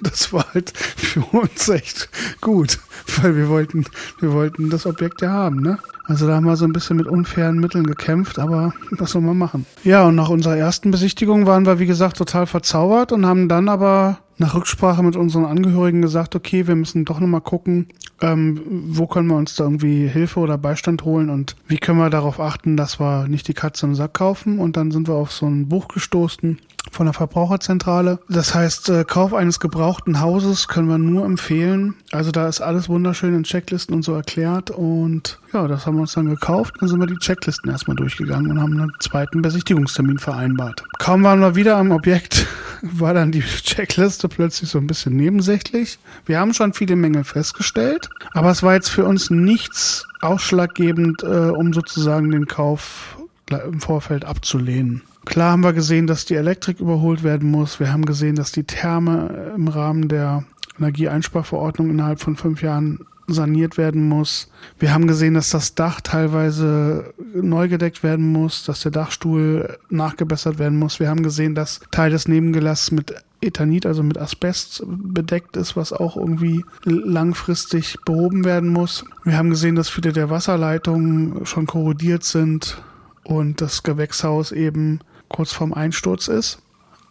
Das 0.00 0.32
war 0.32 0.46
halt 0.54 0.72
für 0.76 1.20
uns 1.20 1.68
echt 1.68 2.08
gut, 2.40 2.78
weil 3.20 3.36
wir 3.36 3.48
wollten, 3.50 3.84
wir 4.20 4.32
wollten 4.32 4.70
das 4.70 4.86
Objekt 4.86 5.20
ja 5.20 5.30
haben, 5.30 5.60
ne? 5.60 5.78
Also 6.04 6.26
da 6.26 6.36
haben 6.36 6.46
wir 6.46 6.56
so 6.56 6.64
ein 6.64 6.72
bisschen 6.72 6.96
mit 6.96 7.06
unfairen 7.06 7.58
Mitteln 7.58 7.86
gekämpft, 7.86 8.38
aber 8.38 8.72
was 8.92 9.10
soll 9.10 9.22
man 9.22 9.36
machen? 9.36 9.66
Ja, 9.84 10.04
und 10.04 10.14
nach 10.14 10.28
unserer 10.28 10.56
ersten 10.56 10.90
Besichtigung 10.90 11.46
waren 11.46 11.66
wir, 11.66 11.78
wie 11.78 11.86
gesagt, 11.86 12.16
total 12.16 12.46
verzaubert 12.46 13.12
und 13.12 13.26
haben 13.26 13.48
dann 13.48 13.68
aber 13.68 14.18
nach 14.38 14.54
Rücksprache 14.54 15.02
mit 15.02 15.16
unseren 15.16 15.44
Angehörigen 15.44 16.02
gesagt, 16.02 16.34
okay, 16.34 16.66
wir 16.66 16.76
müssen 16.76 17.04
doch 17.04 17.20
nochmal 17.20 17.40
gucken, 17.40 17.88
ähm, 18.20 18.60
wo 18.88 19.06
können 19.06 19.28
wir 19.28 19.36
uns 19.36 19.56
da 19.56 19.64
irgendwie 19.64 20.08
Hilfe 20.08 20.40
oder 20.40 20.58
Beistand 20.58 21.04
holen 21.04 21.30
und 21.30 21.56
wie 21.66 21.78
können 21.78 21.98
wir 21.98 22.10
darauf 22.10 22.40
achten, 22.40 22.76
dass 22.76 23.00
wir 23.00 23.28
nicht 23.28 23.48
die 23.48 23.54
Katze 23.54 23.86
im 23.86 23.94
Sack 23.94 24.14
kaufen. 24.14 24.58
Und 24.58 24.76
dann 24.76 24.90
sind 24.90 25.08
wir 25.08 25.14
auf 25.14 25.32
so 25.32 25.46
ein 25.46 25.68
Buch 25.68 25.88
gestoßen 25.88 26.58
von 26.90 27.06
der 27.06 27.12
Verbraucherzentrale. 27.12 28.18
Das 28.28 28.54
heißt, 28.54 28.88
äh, 28.90 29.04
Kauf 29.04 29.34
eines 29.34 29.60
gebrauchten 29.60 30.20
Hauses 30.20 30.68
können 30.68 30.88
wir 30.88 30.98
nur 30.98 31.24
empfehlen. 31.24 31.94
Also 32.12 32.30
da 32.30 32.48
ist 32.48 32.60
alles 32.60 32.88
wunderschön 32.88 33.34
in 33.34 33.42
Checklisten 33.42 33.94
und 33.94 34.02
so 34.02 34.14
erklärt. 34.14 34.70
Und 34.70 35.38
ja, 35.52 35.66
das 35.68 35.86
haben 35.86 35.96
wir 35.96 36.02
uns 36.02 36.12
dann 36.12 36.28
gekauft. 36.28 36.74
Dann 36.80 36.88
sind 36.88 37.00
wir 37.00 37.06
die 37.06 37.18
Checklisten 37.18 37.70
erstmal 37.70 37.96
durchgegangen 37.96 38.50
und 38.50 38.60
haben 38.60 38.80
einen 38.80 38.92
zweiten 39.00 39.42
Besichtigungstermin 39.42 40.18
vereinbart. 40.18 40.84
Kaum 40.98 41.22
waren 41.24 41.40
wir 41.40 41.54
wieder 41.54 41.76
am 41.76 41.90
Objekt, 41.90 42.46
war 42.82 43.14
dann 43.14 43.32
die 43.32 43.42
Checkliste 43.42 44.25
plötzlich 44.28 44.70
so 44.70 44.78
ein 44.78 44.86
bisschen 44.86 45.16
nebensächlich. 45.16 45.98
Wir 46.24 46.38
haben 46.38 46.54
schon 46.54 46.72
viele 46.72 46.96
Mängel 46.96 47.24
festgestellt, 47.24 48.08
aber 48.32 48.50
es 48.50 48.62
war 48.62 48.74
jetzt 48.74 48.88
für 48.88 49.04
uns 49.04 49.30
nichts 49.30 50.06
ausschlaggebend, 50.20 51.22
äh, 51.22 51.50
um 51.50 51.72
sozusagen 51.72 52.30
den 52.30 52.46
Kauf 52.46 53.18
im 53.50 53.80
Vorfeld 53.80 54.24
abzulehnen. 54.24 55.02
Klar 55.24 55.52
haben 55.52 55.64
wir 55.64 55.72
gesehen, 55.72 56.06
dass 56.06 56.24
die 56.24 56.34
Elektrik 56.34 56.80
überholt 56.80 57.22
werden 57.22 57.50
muss. 57.50 57.80
Wir 57.80 57.92
haben 57.92 58.06
gesehen, 58.06 58.36
dass 58.36 58.52
die 58.52 58.64
Therme 58.64 59.52
im 59.56 59.68
Rahmen 59.68 60.08
der 60.08 60.44
Energieeinsparverordnung 60.78 61.90
innerhalb 61.90 62.20
von 62.20 62.36
fünf 62.36 62.62
Jahren 62.62 63.00
saniert 63.26 63.76
werden 63.76 64.08
muss. 64.08 64.48
Wir 64.78 64.92
haben 64.92 65.06
gesehen, 65.06 65.34
dass 65.34 65.50
das 65.50 65.74
Dach 65.74 66.00
teilweise 66.00 67.12
neu 67.34 67.68
gedeckt 67.68 68.02
werden 68.02 68.32
muss, 68.32 68.64
dass 68.64 68.80
der 68.80 68.92
Dachstuhl 68.92 69.78
nachgebessert 69.90 70.58
werden 70.58 70.78
muss. 70.78 71.00
Wir 71.00 71.08
haben 71.08 71.22
gesehen, 71.22 71.54
dass 71.54 71.80
Teil 71.90 72.10
des 72.10 72.28
Nebengelasses 72.28 72.92
mit 72.92 73.14
Ethanit, 73.46 73.86
also 73.86 74.02
mit 74.02 74.18
Asbest 74.18 74.82
bedeckt 74.86 75.56
ist, 75.56 75.76
was 75.76 75.92
auch 75.92 76.16
irgendwie 76.16 76.64
langfristig 76.84 77.96
behoben 78.04 78.44
werden 78.44 78.68
muss. 78.68 79.04
Wir 79.24 79.36
haben 79.36 79.50
gesehen, 79.50 79.76
dass 79.76 79.88
viele 79.88 80.12
der 80.12 80.30
Wasserleitungen 80.30 81.46
schon 81.46 81.66
korrodiert 81.66 82.24
sind 82.24 82.82
und 83.24 83.60
das 83.60 83.82
Gewächshaus 83.82 84.52
eben 84.52 85.00
kurz 85.28 85.52
vorm 85.52 85.72
Einsturz 85.72 86.28
ist. 86.28 86.58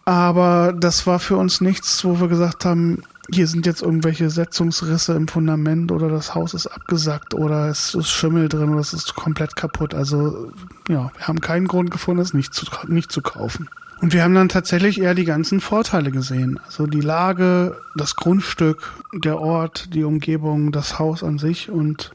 Aber 0.05 0.71
das 0.71 1.07
war 1.07 1.19
für 1.19 1.35
uns 1.35 1.61
nichts, 1.61 2.05
wo 2.05 2.19
wir 2.19 2.27
gesagt 2.27 2.63
haben, 2.63 3.01
hier 3.31 3.47
sind 3.47 3.65
jetzt 3.65 3.81
irgendwelche 3.81 4.29
Setzungsrisse 4.29 5.13
im 5.13 5.27
Fundament 5.27 5.91
oder 5.91 6.09
das 6.09 6.35
Haus 6.35 6.53
ist 6.53 6.67
abgesackt 6.67 7.33
oder 7.33 7.69
es 7.69 7.95
ist 7.95 8.11
Schimmel 8.11 8.49
drin 8.49 8.69
oder 8.69 8.81
es 8.81 8.93
ist 8.93 9.15
komplett 9.15 9.55
kaputt. 9.55 9.95
Also 9.95 10.51
ja, 10.87 11.11
wir 11.17 11.27
haben 11.27 11.41
keinen 11.41 11.67
Grund 11.67 11.89
gefunden, 11.89 12.21
es 12.21 12.35
nicht 12.35 12.53
zu, 12.53 12.67
nicht 12.87 13.11
zu 13.11 13.21
kaufen. 13.21 13.67
Und 14.01 14.13
wir 14.13 14.23
haben 14.23 14.35
dann 14.35 14.49
tatsächlich 14.49 15.01
eher 15.01 15.15
die 15.15 15.25
ganzen 15.25 15.61
Vorteile 15.61 16.11
gesehen. 16.11 16.59
Also 16.65 16.85
die 16.85 17.01
Lage, 17.01 17.77
das 17.95 18.15
Grundstück, 18.15 18.91
der 19.13 19.39
Ort, 19.39 19.93
die 19.93 20.03
Umgebung, 20.03 20.71
das 20.71 20.99
Haus 20.99 21.23
an 21.23 21.37
sich 21.37 21.69
und 21.69 22.11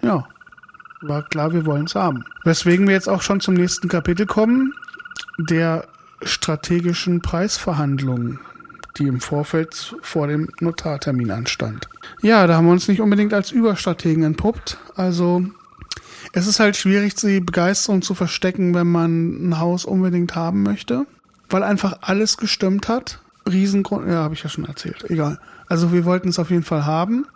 ja, 0.00 0.26
war 1.02 1.22
klar, 1.22 1.52
wir 1.52 1.66
wollen 1.66 1.84
es 1.84 1.94
haben. 1.94 2.24
Weswegen 2.44 2.86
wir 2.86 2.94
jetzt 2.94 3.08
auch 3.08 3.22
schon 3.22 3.40
zum 3.40 3.54
nächsten 3.54 3.88
Kapitel 3.88 4.26
kommen, 4.26 4.72
der 5.38 5.86
strategischen 6.22 7.20
Preisverhandlungen 7.20 8.40
die 8.98 9.06
im 9.06 9.20
Vorfeld 9.20 9.96
vor 10.02 10.26
dem 10.26 10.48
Notartermin 10.60 11.30
anstand. 11.30 11.88
Ja, 12.20 12.46
da 12.46 12.56
haben 12.56 12.66
wir 12.66 12.72
uns 12.72 12.88
nicht 12.88 13.00
unbedingt 13.00 13.32
als 13.32 13.52
Überstrategen 13.52 14.22
entpuppt. 14.22 14.78
Also 14.94 15.44
es 16.32 16.46
ist 16.46 16.60
halt 16.60 16.76
schwierig, 16.76 17.14
die 17.14 17.40
Begeisterung 17.40 18.02
zu 18.02 18.14
verstecken, 18.14 18.74
wenn 18.74 18.90
man 18.90 19.48
ein 19.48 19.58
Haus 19.58 19.84
unbedingt 19.84 20.34
haben 20.34 20.62
möchte, 20.62 21.06
weil 21.48 21.62
einfach 21.62 21.98
alles 22.02 22.36
gestimmt 22.36 22.88
hat. 22.88 23.20
Riesengrund, 23.48 24.06
ja, 24.08 24.22
habe 24.22 24.34
ich 24.34 24.42
ja 24.42 24.50
schon 24.50 24.66
erzählt, 24.66 25.04
egal. 25.08 25.38
Also 25.68 25.92
wir 25.92 26.04
wollten 26.04 26.28
es 26.28 26.38
auf 26.38 26.50
jeden 26.50 26.64
Fall 26.64 26.86
haben. 26.86 27.26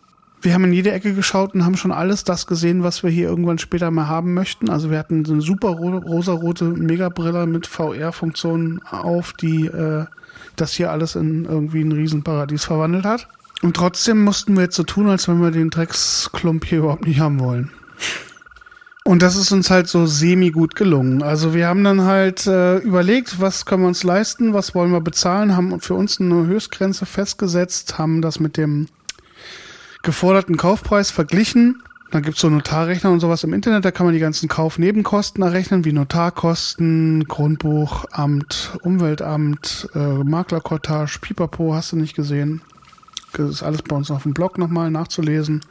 Wir 0.42 0.54
haben 0.54 0.64
in 0.64 0.72
jede 0.72 0.90
Ecke 0.90 1.14
geschaut 1.14 1.54
und 1.54 1.64
haben 1.64 1.76
schon 1.76 1.92
alles 1.92 2.24
das 2.24 2.48
gesehen, 2.48 2.82
was 2.82 3.04
wir 3.04 3.10
hier 3.10 3.28
irgendwann 3.28 3.58
später 3.58 3.90
mal 3.92 4.08
haben 4.08 4.34
möchten. 4.34 4.70
Also 4.70 4.90
wir 4.90 4.98
hatten 4.98 5.24
so 5.24 5.32
eine 5.32 5.42
super 5.42 5.68
rosarote 5.68 6.64
Megabrille 6.64 7.46
mit 7.46 7.68
VR-Funktionen 7.68 8.82
auf, 8.82 9.34
die 9.34 9.66
äh, 9.66 10.06
das 10.56 10.72
hier 10.72 10.90
alles 10.90 11.14
in 11.14 11.44
irgendwie 11.44 11.82
ein 11.82 11.92
Riesenparadies 11.92 12.64
verwandelt 12.64 13.04
hat. 13.04 13.28
Und 13.62 13.76
trotzdem 13.76 14.24
mussten 14.24 14.54
wir 14.56 14.64
jetzt 14.64 14.74
so 14.74 14.82
tun, 14.82 15.08
als 15.08 15.28
wenn 15.28 15.40
wir 15.40 15.52
den 15.52 15.70
Drecksklump 15.70 16.64
hier 16.64 16.78
überhaupt 16.78 17.06
nicht 17.06 17.20
haben 17.20 17.38
wollen. 17.38 17.70
Und 19.04 19.22
das 19.22 19.36
ist 19.36 19.50
uns 19.50 19.70
halt 19.70 19.88
so 19.88 20.06
semi 20.06 20.50
gut 20.50 20.76
gelungen. 20.76 21.22
Also 21.22 21.54
wir 21.54 21.66
haben 21.66 21.82
dann 21.82 22.02
halt 22.02 22.46
äh, 22.46 22.78
überlegt, 22.78 23.40
was 23.40 23.66
können 23.66 23.82
wir 23.82 23.88
uns 23.88 24.04
leisten, 24.04 24.54
was 24.54 24.74
wollen 24.74 24.92
wir 24.92 25.00
bezahlen, 25.00 25.56
haben 25.56 25.80
für 25.80 25.94
uns 25.94 26.20
eine 26.20 26.46
Höchstgrenze 26.46 27.04
festgesetzt, 27.04 27.98
haben 27.98 28.22
das 28.22 28.38
mit 28.38 28.56
dem 28.56 28.86
geforderten 30.02 30.56
Kaufpreis 30.56 31.10
verglichen 31.10 31.82
dann 32.12 32.22
gibt 32.22 32.36
es 32.36 32.42
so 32.42 32.50
Notarrechner 32.50 33.10
und 33.10 33.20
sowas 33.20 33.42
im 33.42 33.54
Internet, 33.54 33.86
da 33.86 33.90
kann 33.90 34.04
man 34.04 34.12
die 34.12 34.20
ganzen 34.20 34.46
Kaufnebenkosten 34.46 35.42
errechnen, 35.42 35.86
wie 35.86 35.94
Notarkosten, 35.94 37.24
Grundbuchamt, 37.24 38.76
Umweltamt, 38.82 39.88
äh, 39.94 40.22
Maklerkortage, 40.22 41.20
Pipapo, 41.22 41.72
hast 41.72 41.92
du 41.92 41.96
nicht 41.96 42.14
gesehen. 42.14 42.60
Das 43.32 43.48
ist 43.48 43.62
alles 43.62 43.80
bei 43.80 43.96
uns 43.96 44.10
auf 44.10 44.24
dem 44.24 44.34
Blog 44.34 44.58
nochmal 44.58 44.90
nachzulesen. 44.90 45.62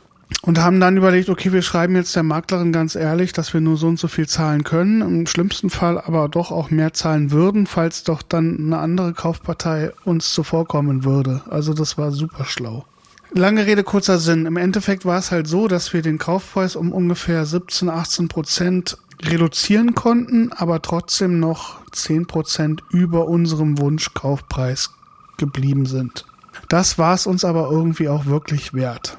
Und 0.41 0.59
haben 0.59 0.79
dann 0.79 0.97
überlegt, 0.97 1.29
okay, 1.29 1.53
wir 1.53 1.61
schreiben 1.61 1.95
jetzt 1.95 2.15
der 2.15 2.23
Maklerin 2.23 2.71
ganz 2.71 2.95
ehrlich, 2.95 3.31
dass 3.31 3.53
wir 3.53 3.61
nur 3.61 3.77
so 3.77 3.87
und 3.87 3.99
so 3.99 4.07
viel 4.07 4.27
zahlen 4.27 4.63
können. 4.63 5.01
Im 5.01 5.27
schlimmsten 5.27 5.69
Fall 5.69 5.99
aber 5.99 6.29
doch 6.29 6.51
auch 6.51 6.71
mehr 6.71 6.93
zahlen 6.93 7.31
würden, 7.31 7.67
falls 7.67 8.03
doch 8.03 8.21
dann 8.23 8.57
eine 8.57 8.79
andere 8.79 9.13
Kaufpartei 9.13 9.91
uns 10.03 10.33
zuvorkommen 10.33 11.03
würde. 11.03 11.41
Also 11.49 11.73
das 11.73 11.97
war 11.97 12.11
super 12.11 12.45
schlau. 12.45 12.85
Lange 13.33 13.65
Rede, 13.65 13.83
kurzer 13.83 14.19
Sinn. 14.19 14.45
Im 14.45 14.57
Endeffekt 14.57 15.05
war 15.05 15.17
es 15.17 15.31
halt 15.31 15.47
so, 15.47 15.67
dass 15.67 15.93
wir 15.93 16.01
den 16.01 16.17
Kaufpreis 16.17 16.75
um 16.75 16.91
ungefähr 16.91 17.45
17, 17.45 17.89
18 17.89 18.27
Prozent 18.27 18.97
reduzieren 19.23 19.95
konnten, 19.95 20.51
aber 20.51 20.81
trotzdem 20.81 21.39
noch 21.39 21.79
10 21.91 22.25
Prozent 22.25 22.83
über 22.89 23.27
unserem 23.27 23.77
Wunschkaufpreis 23.77 24.89
geblieben 25.37 25.85
sind. 25.85 26.25
Das 26.67 26.97
war 26.97 27.13
es 27.13 27.25
uns 27.25 27.45
aber 27.45 27.69
irgendwie 27.71 28.09
auch 28.09 28.25
wirklich 28.25 28.73
wert. 28.73 29.17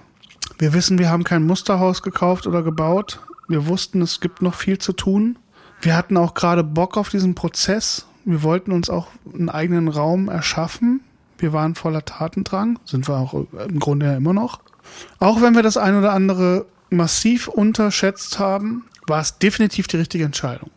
Wir 0.62 0.74
wissen, 0.74 1.00
wir 1.00 1.10
haben 1.10 1.24
kein 1.24 1.44
Musterhaus 1.44 2.02
gekauft 2.02 2.46
oder 2.46 2.62
gebaut. 2.62 3.18
Wir 3.48 3.66
wussten, 3.66 4.00
es 4.00 4.20
gibt 4.20 4.42
noch 4.42 4.54
viel 4.54 4.78
zu 4.78 4.92
tun. 4.92 5.36
Wir 5.80 5.96
hatten 5.96 6.16
auch 6.16 6.34
gerade 6.34 6.62
Bock 6.62 6.96
auf 6.96 7.08
diesen 7.08 7.34
Prozess. 7.34 8.06
Wir 8.24 8.44
wollten 8.44 8.70
uns 8.70 8.88
auch 8.88 9.08
einen 9.34 9.48
eigenen 9.48 9.88
Raum 9.88 10.28
erschaffen, 10.28 11.00
wir 11.38 11.52
waren 11.52 11.74
voller 11.74 12.04
Tatendrang, 12.04 12.78
sind 12.84 13.08
wir 13.08 13.16
auch 13.16 13.34
im 13.34 13.80
Grunde 13.80 14.06
ja 14.06 14.16
immer 14.16 14.34
noch. 14.34 14.60
Auch 15.18 15.42
wenn 15.42 15.56
wir 15.56 15.64
das 15.64 15.76
ein 15.76 15.98
oder 15.98 16.12
andere 16.12 16.66
massiv 16.90 17.48
unterschätzt 17.48 18.38
haben, 18.38 18.84
war 19.08 19.20
es 19.20 19.38
definitiv 19.38 19.88
die 19.88 19.96
richtige 19.96 20.26
Entscheidung. 20.26 20.70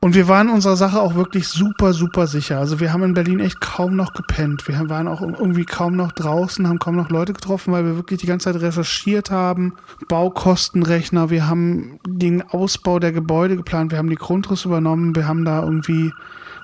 Und 0.00 0.14
wir 0.14 0.28
waren 0.28 0.50
unserer 0.50 0.76
Sache 0.76 1.00
auch 1.00 1.14
wirklich 1.14 1.48
super, 1.48 1.92
super 1.92 2.26
sicher. 2.26 2.58
Also 2.58 2.80
wir 2.80 2.92
haben 2.92 3.02
in 3.02 3.14
Berlin 3.14 3.40
echt 3.40 3.60
kaum 3.60 3.96
noch 3.96 4.12
gepennt. 4.12 4.68
Wir 4.68 4.88
waren 4.88 5.08
auch 5.08 5.22
irgendwie 5.22 5.64
kaum 5.64 5.96
noch 5.96 6.12
draußen, 6.12 6.68
haben 6.68 6.78
kaum 6.78 6.96
noch 6.96 7.10
Leute 7.10 7.32
getroffen, 7.32 7.72
weil 7.72 7.84
wir 7.84 7.96
wirklich 7.96 8.20
die 8.20 8.26
ganze 8.26 8.52
Zeit 8.52 8.62
recherchiert 8.62 9.30
haben. 9.30 9.74
Baukostenrechner, 10.08 11.30
wir 11.30 11.48
haben 11.48 11.98
den 12.06 12.42
Ausbau 12.42 12.98
der 12.98 13.12
Gebäude 13.12 13.56
geplant, 13.56 13.90
wir 13.90 13.98
haben 13.98 14.10
die 14.10 14.16
Grundrisse 14.16 14.68
übernommen, 14.68 15.16
wir 15.16 15.26
haben 15.26 15.44
da 15.44 15.62
irgendwie 15.62 16.12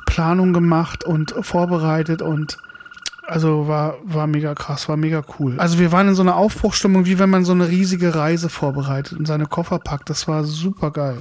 Planung 0.06 0.52
gemacht 0.52 1.04
und 1.04 1.34
vorbereitet 1.40 2.22
und 2.22 2.58
also 3.26 3.68
war, 3.68 3.94
war 4.04 4.26
mega 4.26 4.54
krass, 4.54 4.88
war 4.88 4.96
mega 4.96 5.22
cool. 5.38 5.54
Also 5.58 5.78
wir 5.78 5.92
waren 5.92 6.08
in 6.08 6.14
so 6.14 6.22
einer 6.22 6.36
Aufbruchstimmung, 6.36 7.06
wie 7.06 7.18
wenn 7.18 7.30
man 7.30 7.44
so 7.44 7.52
eine 7.52 7.68
riesige 7.68 8.14
Reise 8.14 8.48
vorbereitet 8.48 9.18
und 9.18 9.26
seine 9.26 9.46
Koffer 9.46 9.78
packt. 9.78 10.10
Das 10.10 10.28
war 10.28 10.44
super 10.44 10.90
geil. 10.90 11.18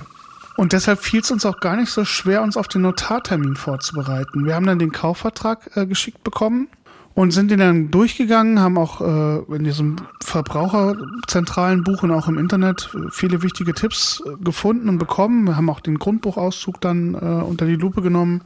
Und 0.58 0.74
deshalb 0.74 1.00
fiel 1.00 1.22
es 1.22 1.32
uns 1.32 1.46
auch 1.46 1.60
gar 1.60 1.76
nicht 1.76 1.90
so 1.90 2.06
schwer, 2.06 2.42
uns 2.42 2.58
auf 2.58 2.68
den 2.68 2.82
Notartermin 2.82 3.56
vorzubereiten. 3.56 4.46
Wir 4.46 4.56
haben 4.56 4.66
dann 4.66 4.80
den 4.80 4.92
Kaufvertrag 4.92 5.76
äh, 5.76 5.86
geschickt 5.86 6.24
bekommen 6.24 6.68
und 7.14 7.32
sind 7.32 7.52
den 7.52 7.60
dann 7.60 7.92
durchgegangen, 7.92 8.60
haben 8.60 8.78
auch 8.78 9.02
äh, 9.02 9.56
in 9.56 9.64
diesem 9.64 9.98
verbraucherzentralen 10.24 11.84
Buch 11.84 12.04
und 12.04 12.12
auch 12.12 12.28
im 12.28 12.38
Internet 12.38 12.90
viele 13.12 13.42
wichtige 13.42 13.74
Tipps 13.74 14.22
äh, 14.26 14.44
gefunden 14.44 14.90
und 14.90 14.98
bekommen. 14.98 15.46
Wir 15.46 15.56
haben 15.58 15.70
auch 15.70 15.80
den 15.80 16.00
Grundbuchauszug 16.00 16.80
dann 16.82 17.16
äh, 17.16 17.18
unter 17.18 17.66
die 17.66 17.76
Lupe 17.76 18.02
genommen 18.02 18.42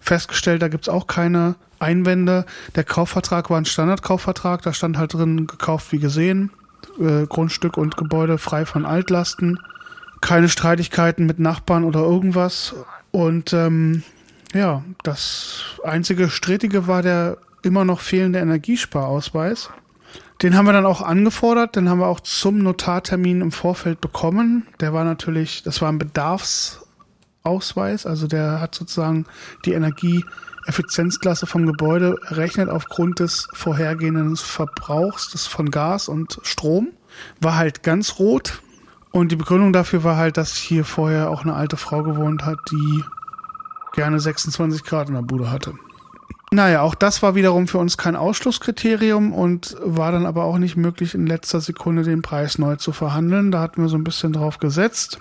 festgestellt, 0.00 0.62
da 0.62 0.68
gibt 0.68 0.84
es 0.84 0.88
auch 0.88 1.06
keine 1.06 1.54
Einwände. 1.78 2.44
Der 2.74 2.84
Kaufvertrag 2.84 3.50
war 3.50 3.58
ein 3.58 3.64
Standardkaufvertrag, 3.64 4.62
da 4.62 4.72
stand 4.72 4.98
halt 4.98 5.14
drin, 5.14 5.46
gekauft 5.46 5.92
wie 5.92 5.98
gesehen, 5.98 6.50
äh, 6.98 7.26
Grundstück 7.26 7.76
und 7.76 7.96
Gebäude 7.96 8.38
frei 8.38 8.66
von 8.66 8.84
Altlasten, 8.84 9.58
keine 10.20 10.48
Streitigkeiten 10.48 11.26
mit 11.26 11.38
Nachbarn 11.38 11.84
oder 11.84 12.00
irgendwas. 12.00 12.74
Und 13.10 13.52
ähm, 13.52 14.02
ja, 14.52 14.82
das 15.02 15.62
einzige 15.84 16.28
Strittige 16.28 16.86
war 16.86 17.02
der 17.02 17.38
immer 17.62 17.84
noch 17.84 18.00
fehlende 18.00 18.38
Energiesparausweis. 18.38 19.70
Den 20.42 20.56
haben 20.56 20.64
wir 20.64 20.72
dann 20.72 20.86
auch 20.86 21.02
angefordert, 21.02 21.76
den 21.76 21.90
haben 21.90 21.98
wir 21.98 22.06
auch 22.06 22.20
zum 22.20 22.58
Notartermin 22.58 23.42
im 23.42 23.52
Vorfeld 23.52 24.00
bekommen. 24.00 24.66
Der 24.80 24.94
war 24.94 25.04
natürlich, 25.04 25.62
das 25.62 25.82
war 25.82 25.92
ein 25.92 25.98
Bedarfs 25.98 26.80
Ausweis, 27.42 28.06
also 28.06 28.26
der 28.26 28.60
hat 28.60 28.74
sozusagen 28.74 29.24
die 29.64 29.72
Energieeffizienzklasse 29.72 31.46
vom 31.46 31.64
Gebäude 31.66 32.16
errechnet 32.28 32.68
aufgrund 32.68 33.20
des 33.20 33.48
vorhergehenden 33.54 34.36
Verbrauchs 34.36 35.30
des 35.30 35.46
von 35.46 35.70
Gas 35.70 36.08
und 36.08 36.38
Strom. 36.42 36.88
War 37.40 37.56
halt 37.56 37.82
ganz 37.82 38.18
rot. 38.18 38.60
Und 39.12 39.32
die 39.32 39.36
Begründung 39.36 39.72
dafür 39.72 40.04
war 40.04 40.16
halt, 40.16 40.36
dass 40.36 40.54
hier 40.54 40.84
vorher 40.84 41.30
auch 41.30 41.42
eine 41.42 41.54
alte 41.54 41.76
Frau 41.76 42.02
gewohnt 42.02 42.44
hat, 42.44 42.58
die 42.70 43.04
gerne 43.92 44.20
26 44.20 44.84
Grad 44.84 45.08
in 45.08 45.14
der 45.14 45.22
Bude 45.22 45.50
hatte. 45.50 45.74
Naja, 46.52 46.82
auch 46.82 46.96
das 46.96 47.22
war 47.22 47.36
wiederum 47.36 47.68
für 47.68 47.78
uns 47.78 47.96
kein 47.96 48.16
Ausschlusskriterium 48.16 49.32
und 49.32 49.76
war 49.84 50.10
dann 50.10 50.26
aber 50.26 50.44
auch 50.44 50.58
nicht 50.58 50.76
möglich, 50.76 51.14
in 51.14 51.26
letzter 51.26 51.60
Sekunde 51.60 52.02
den 52.02 52.22
Preis 52.22 52.58
neu 52.58 52.74
zu 52.76 52.90
verhandeln. 52.90 53.52
Da 53.52 53.60
hatten 53.60 53.82
wir 53.82 53.88
so 53.88 53.96
ein 53.96 54.04
bisschen 54.04 54.32
drauf 54.32 54.58
gesetzt. 54.58 55.20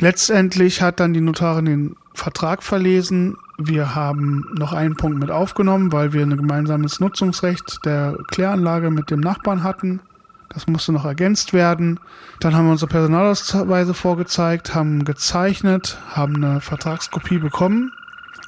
Letztendlich 0.00 0.82
hat 0.82 1.00
dann 1.00 1.14
die 1.14 1.20
Notarin 1.20 1.64
den 1.64 1.96
Vertrag 2.14 2.62
verlesen. 2.62 3.36
Wir 3.58 3.94
haben 3.94 4.46
noch 4.56 4.72
einen 4.72 4.96
Punkt 4.96 5.18
mit 5.18 5.30
aufgenommen, 5.30 5.92
weil 5.92 6.12
wir 6.12 6.22
ein 6.22 6.36
gemeinsames 6.36 7.00
Nutzungsrecht 7.00 7.84
der 7.84 8.16
Kläranlage 8.30 8.90
mit 8.90 9.10
dem 9.10 9.20
Nachbarn 9.20 9.64
hatten. 9.64 10.00
Das 10.48 10.66
musste 10.66 10.92
noch 10.92 11.04
ergänzt 11.04 11.52
werden. 11.52 12.00
Dann 12.40 12.54
haben 12.54 12.66
wir 12.66 12.72
unsere 12.72 12.90
Personalausweise 12.90 13.94
vorgezeigt, 13.94 14.74
haben 14.74 15.04
gezeichnet, 15.04 15.98
haben 16.10 16.36
eine 16.36 16.60
Vertragskopie 16.60 17.38
bekommen. 17.38 17.92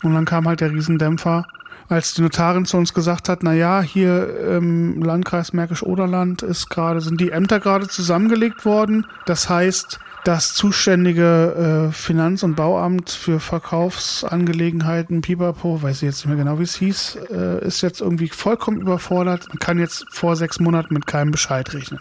Und 0.03 0.15
dann 0.15 0.25
kam 0.25 0.47
halt 0.47 0.61
der 0.61 0.71
Riesendämpfer. 0.71 1.45
als 1.89 2.15
die 2.15 2.23
Notarin 2.23 2.67
zu 2.67 2.77
uns 2.77 2.93
gesagt 2.93 3.29
hat, 3.29 3.43
na 3.43 3.55
ja, 3.55 3.81
hier 3.81 4.57
im 4.57 5.03
Landkreis 5.03 5.53
Märkisch-Oderland 5.53 6.43
ist 6.43 6.69
gerade, 6.69 7.01
sind 7.01 7.21
die 7.21 7.31
Ämter 7.31 7.61
gerade 7.61 7.89
zusammengelegt 7.89 8.65
worden. 8.65 9.07
Das 9.25 9.49
heißt, 9.49 9.99
das 10.29 10.53
zuständige 10.53 11.89
äh, 11.89 11.93
Finanz- 11.93 12.43
und 12.43 12.55
Bauamt 12.55 13.09
für 13.09 13.41
Verkaufsangelegenheiten, 13.41 15.23
Pipapo, 15.23 15.81
weiß 15.81 15.97
ich 15.97 16.03
jetzt 16.03 16.19
nicht 16.19 16.27
mehr 16.27 16.37
genau, 16.37 16.59
wie 16.59 16.65
es 16.65 16.77
hieß, 16.77 17.19
äh, 17.31 17.67
ist 17.67 17.81
jetzt 17.81 18.03
irgendwie 18.03 18.29
vollkommen 18.29 18.79
überfordert 18.79 19.49
und 19.49 19.59
kann 19.59 19.79
jetzt 19.79 20.05
vor 20.11 20.37
sechs 20.37 20.61
Monaten 20.61 20.93
mit 20.93 21.07
keinem 21.07 21.31
Bescheid 21.31 21.73
rechnen. 21.73 22.01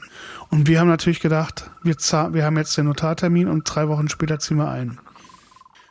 Und 0.50 0.68
wir 0.68 0.82
haben 0.82 0.90
natürlich 0.90 1.22
gedacht, 1.22 1.72
wir, 1.84 1.96
wir 1.96 2.44
haben 2.44 2.58
jetzt 2.58 2.76
den 2.76 2.88
Notartermin 2.88 3.48
und 3.48 3.64
drei 3.64 3.88
Wochen 3.88 4.10
später 4.10 4.40
ziehen 4.40 4.58
wir 4.58 4.68
ein. 4.68 5.00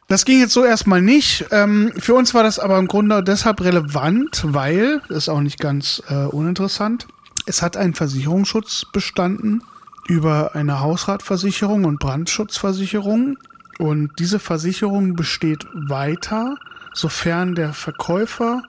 Das 0.06 0.26
ging 0.26 0.38
jetzt 0.38 0.52
so 0.52 0.62
erstmal 0.62 1.00
nicht. 1.00 1.46
Ähm, 1.52 1.90
für 1.96 2.12
uns 2.12 2.34
war 2.34 2.42
das 2.42 2.58
aber 2.58 2.78
im 2.78 2.86
Grunde 2.86 3.24
deshalb 3.24 3.62
relevant, 3.62 4.44
weil, 4.44 5.00
ist 5.08 5.30
auch 5.30 5.40
nicht 5.40 5.58
ganz 5.58 6.02
äh, 6.10 6.26
uninteressant, 6.26 7.06
es 7.46 7.62
hat 7.62 7.78
einen 7.78 7.94
Versicherungsschutz 7.94 8.84
bestanden 8.92 9.62
über 10.08 10.54
eine 10.54 10.80
Hausratversicherung 10.80 11.84
und 11.84 11.98
Brandschutzversicherung. 11.98 13.38
Und 13.78 14.10
diese 14.18 14.38
Versicherung 14.38 15.16
besteht 15.16 15.66
weiter, 15.72 16.56
sofern 16.94 17.54
der 17.54 17.72
Verkäufer 17.72 18.62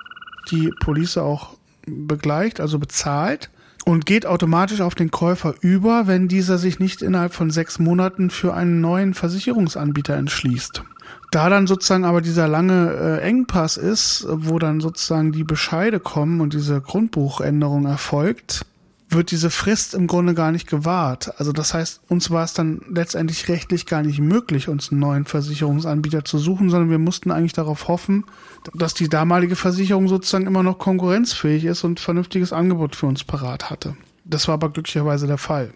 die 0.51 0.71
Police 0.79 1.17
auch 1.17 1.57
begleicht, 1.85 2.59
also 2.59 2.79
bezahlt 2.79 3.49
und 3.85 4.05
geht 4.05 4.25
automatisch 4.25 4.81
auf 4.81 4.95
den 4.95 5.11
Käufer 5.11 5.55
über, 5.61 6.07
wenn 6.07 6.27
dieser 6.27 6.57
sich 6.57 6.79
nicht 6.79 7.01
innerhalb 7.01 7.33
von 7.33 7.51
sechs 7.51 7.79
Monaten 7.79 8.29
für 8.29 8.53
einen 8.53 8.81
neuen 8.81 9.13
Versicherungsanbieter 9.13 10.15
entschließt. 10.15 10.83
Da 11.31 11.49
dann 11.49 11.67
sozusagen 11.67 12.03
aber 12.03 12.19
dieser 12.19 12.49
lange 12.49 12.91
äh, 12.91 13.21
Engpass 13.21 13.77
ist, 13.77 14.25
wo 14.29 14.59
dann 14.59 14.81
sozusagen 14.81 15.31
die 15.31 15.45
Bescheide 15.45 16.01
kommen 16.01 16.41
und 16.41 16.53
diese 16.53 16.81
Grundbuchänderung 16.81 17.85
erfolgt, 17.85 18.65
wird 19.09 19.31
diese 19.31 19.49
Frist 19.49 19.93
im 19.93 20.07
Grunde 20.07 20.33
gar 20.33 20.51
nicht 20.51 20.67
gewahrt. 20.67 21.39
Also 21.39 21.51
das 21.53 21.73
heißt, 21.73 22.01
uns 22.09 22.29
war 22.29 22.43
es 22.43 22.53
dann 22.53 22.81
letztendlich 22.89 23.47
rechtlich 23.47 23.85
gar 23.85 24.03
nicht 24.03 24.19
möglich, 24.19 24.67
uns 24.67 24.91
einen 24.91 24.99
neuen 24.99 25.25
Versicherungsanbieter 25.25 26.25
zu 26.25 26.37
suchen, 26.37 26.69
sondern 26.69 26.89
wir 26.89 26.99
mussten 26.99 27.31
eigentlich 27.31 27.53
darauf 27.53 27.87
hoffen, 27.87 28.25
dass 28.73 28.93
die 28.93 29.07
damalige 29.07 29.55
Versicherung 29.55 30.07
sozusagen 30.07 30.45
immer 30.45 30.63
noch 30.63 30.77
konkurrenzfähig 30.77 31.65
ist 31.65 31.83
und 31.83 31.99
vernünftiges 31.99 32.51
Angebot 32.51 32.95
für 32.95 33.05
uns 33.05 33.23
parat 33.23 33.69
hatte. 33.69 33.95
Das 34.25 34.47
war 34.47 34.55
aber 34.55 34.69
glücklicherweise 34.69 35.25
der 35.25 35.37
Fall. 35.37 35.71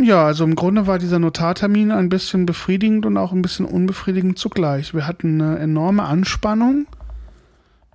Ja, 0.00 0.24
also 0.24 0.44
im 0.44 0.54
Grunde 0.54 0.86
war 0.86 0.98
dieser 0.98 1.18
Notartermin 1.18 1.90
ein 1.90 2.08
bisschen 2.08 2.46
befriedigend 2.46 3.04
und 3.04 3.18
auch 3.18 3.32
ein 3.32 3.42
bisschen 3.42 3.66
unbefriedigend 3.66 4.38
zugleich. 4.38 4.94
Wir 4.94 5.06
hatten 5.06 5.42
eine 5.42 5.58
enorme 5.58 6.04
Anspannung 6.04 6.86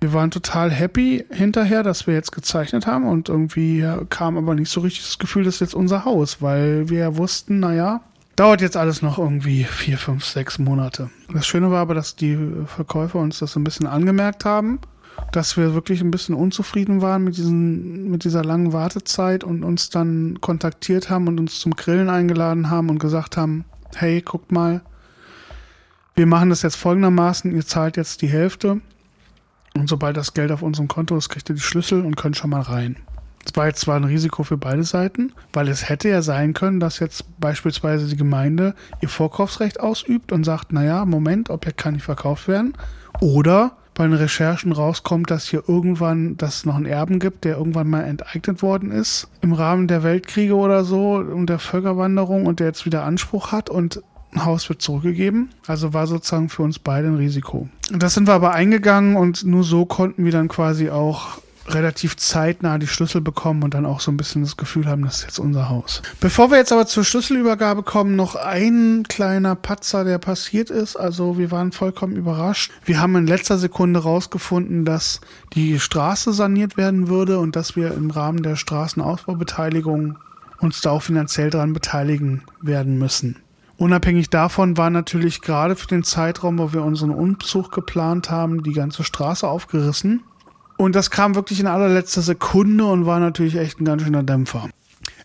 wir 0.00 0.12
waren 0.12 0.30
total 0.30 0.70
happy 0.70 1.24
hinterher, 1.30 1.82
dass 1.82 2.06
wir 2.06 2.14
jetzt 2.14 2.32
gezeichnet 2.32 2.86
haben 2.86 3.06
und 3.06 3.28
irgendwie 3.28 3.86
kam 4.10 4.36
aber 4.36 4.54
nicht 4.54 4.70
so 4.70 4.80
richtig 4.80 5.04
das 5.04 5.18
Gefühl, 5.18 5.44
das 5.44 5.54
ist 5.54 5.60
jetzt 5.60 5.74
unser 5.74 6.04
Haus, 6.04 6.42
weil 6.42 6.88
wir 6.90 7.16
wussten, 7.16 7.60
naja, 7.60 8.02
dauert 8.36 8.60
jetzt 8.60 8.76
alles 8.76 9.00
noch 9.00 9.18
irgendwie 9.18 9.64
vier, 9.64 9.96
fünf, 9.96 10.24
sechs 10.24 10.58
Monate. 10.58 11.10
Das 11.32 11.46
Schöne 11.46 11.70
war 11.70 11.80
aber, 11.80 11.94
dass 11.94 12.14
die 12.14 12.38
Verkäufer 12.66 13.18
uns 13.18 13.38
das 13.38 13.52
so 13.52 13.60
ein 13.60 13.64
bisschen 13.64 13.86
angemerkt 13.86 14.44
haben, 14.44 14.80
dass 15.32 15.56
wir 15.56 15.72
wirklich 15.72 16.02
ein 16.02 16.10
bisschen 16.10 16.34
unzufrieden 16.34 17.00
waren 17.00 17.24
mit, 17.24 17.38
diesen, 17.38 18.10
mit 18.10 18.24
dieser 18.24 18.44
langen 18.44 18.74
Wartezeit 18.74 19.44
und 19.44 19.64
uns 19.64 19.88
dann 19.88 20.38
kontaktiert 20.42 21.08
haben 21.08 21.26
und 21.26 21.40
uns 21.40 21.58
zum 21.58 21.72
Grillen 21.72 22.10
eingeladen 22.10 22.68
haben 22.68 22.90
und 22.90 22.98
gesagt 22.98 23.38
haben, 23.38 23.64
hey, 23.94 24.20
guckt 24.20 24.52
mal, 24.52 24.82
wir 26.14 26.26
machen 26.26 26.50
das 26.50 26.60
jetzt 26.60 26.76
folgendermaßen, 26.76 27.54
ihr 27.54 27.64
zahlt 27.64 27.96
jetzt 27.96 28.20
die 28.20 28.28
Hälfte 28.28 28.82
und 29.76 29.88
sobald 29.88 30.16
das 30.16 30.34
Geld 30.34 30.50
auf 30.52 30.62
unserem 30.62 30.88
Konto 30.88 31.16
ist, 31.16 31.28
kriegt 31.28 31.48
ihr 31.48 31.54
die 31.54 31.60
Schlüssel 31.60 32.04
und 32.04 32.16
könnt 32.16 32.36
schon 32.36 32.50
mal 32.50 32.62
rein. 32.62 32.96
Das 33.44 33.56
war 33.56 33.68
jetzt 33.68 33.80
zwar 33.80 33.96
ein 33.96 34.04
Risiko 34.04 34.42
für 34.42 34.56
beide 34.56 34.82
Seiten, 34.82 35.32
weil 35.52 35.68
es 35.68 35.88
hätte 35.88 36.08
ja 36.08 36.20
sein 36.20 36.52
können, 36.52 36.80
dass 36.80 36.98
jetzt 36.98 37.24
beispielsweise 37.38 38.08
die 38.08 38.16
Gemeinde 38.16 38.74
ihr 39.00 39.08
Vorkaufsrecht 39.08 39.78
ausübt 39.78 40.32
und 40.32 40.42
sagt, 40.42 40.72
naja, 40.72 41.04
Moment, 41.04 41.48
Objekt 41.50 41.78
kann 41.78 41.94
nicht 41.94 42.02
verkauft 42.02 42.48
werden. 42.48 42.72
Oder 43.20 43.76
bei 43.94 44.04
den 44.04 44.14
Recherchen 44.14 44.72
rauskommt, 44.72 45.30
dass 45.30 45.48
hier 45.48 45.62
irgendwann, 45.68 46.36
dass 46.36 46.56
es 46.56 46.64
noch 46.66 46.74
einen 46.74 46.86
Erben 46.86 47.18
gibt, 47.18 47.44
der 47.44 47.56
irgendwann 47.56 47.88
mal 47.88 48.02
enteignet 48.02 48.62
worden 48.62 48.90
ist 48.90 49.28
im 49.40 49.52
Rahmen 49.52 49.86
der 49.86 50.02
Weltkriege 50.02 50.54
oder 50.54 50.84
so 50.84 51.14
und 51.14 51.46
der 51.46 51.60
Völkerwanderung 51.60 52.46
und 52.46 52.60
der 52.60 52.66
jetzt 52.66 52.84
wieder 52.84 53.04
Anspruch 53.04 53.52
hat 53.52 53.70
und 53.70 54.02
Haus 54.36 54.68
wird 54.68 54.82
zurückgegeben. 54.82 55.50
Also 55.66 55.94
war 55.94 56.06
sozusagen 56.06 56.48
für 56.48 56.62
uns 56.62 56.78
beide 56.78 57.08
ein 57.08 57.16
Risiko. 57.16 57.68
Das 57.90 58.14
sind 58.14 58.26
wir 58.26 58.34
aber 58.34 58.52
eingegangen 58.52 59.16
und 59.16 59.44
nur 59.44 59.64
so 59.64 59.86
konnten 59.86 60.24
wir 60.24 60.32
dann 60.32 60.48
quasi 60.48 60.90
auch 60.90 61.38
relativ 61.68 62.16
zeitnah 62.16 62.78
die 62.78 62.86
Schlüssel 62.86 63.20
bekommen 63.20 63.62
und 63.62 63.74
dann 63.74 63.86
auch 63.86 64.00
so 64.00 64.10
ein 64.10 64.16
bisschen 64.16 64.42
das 64.42 64.56
Gefühl 64.56 64.86
haben, 64.86 65.04
das 65.04 65.18
ist 65.18 65.22
jetzt 65.22 65.38
unser 65.38 65.68
Haus. 65.68 66.02
Bevor 66.20 66.50
wir 66.50 66.58
jetzt 66.58 66.72
aber 66.72 66.86
zur 66.86 67.04
Schlüsselübergabe 67.04 67.82
kommen, 67.82 68.16
noch 68.16 68.36
ein 68.36 69.04
kleiner 69.08 69.54
Patzer, 69.54 70.04
der 70.04 70.18
passiert 70.18 70.70
ist. 70.70 70.96
Also 70.96 71.38
wir 71.38 71.50
waren 71.50 71.72
vollkommen 71.72 72.16
überrascht. 72.16 72.70
Wir 72.84 73.00
haben 73.00 73.16
in 73.16 73.26
letzter 73.26 73.58
Sekunde 73.58 74.00
rausgefunden, 74.00 74.84
dass 74.84 75.20
die 75.54 75.80
Straße 75.80 76.32
saniert 76.32 76.76
werden 76.76 77.08
würde 77.08 77.38
und 77.38 77.56
dass 77.56 77.76
wir 77.76 77.94
im 77.94 78.10
Rahmen 78.10 78.42
der 78.42 78.56
Straßenausbaubeteiligung 78.56 80.18
uns 80.60 80.80
da 80.80 80.90
auch 80.90 81.02
finanziell 81.02 81.50
dran 81.50 81.72
beteiligen 81.72 82.42
werden 82.62 82.98
müssen. 82.98 83.36
Unabhängig 83.78 84.30
davon 84.30 84.76
war 84.76 84.88
natürlich 84.88 85.42
gerade 85.42 85.76
für 85.76 85.86
den 85.86 86.02
Zeitraum, 86.02 86.58
wo 86.58 86.72
wir 86.72 86.82
unseren 86.82 87.10
Umzug 87.10 87.72
geplant 87.72 88.30
haben, 88.30 88.62
die 88.62 88.72
ganze 88.72 89.04
Straße 89.04 89.46
aufgerissen. 89.46 90.22
Und 90.78 90.94
das 90.94 91.10
kam 91.10 91.34
wirklich 91.34 91.60
in 91.60 91.66
allerletzter 91.66 92.22
Sekunde 92.22 92.86
und 92.86 93.06
war 93.06 93.20
natürlich 93.20 93.56
echt 93.56 93.80
ein 93.80 93.84
ganz 93.84 94.02
schöner 94.02 94.22
Dämpfer. 94.22 94.68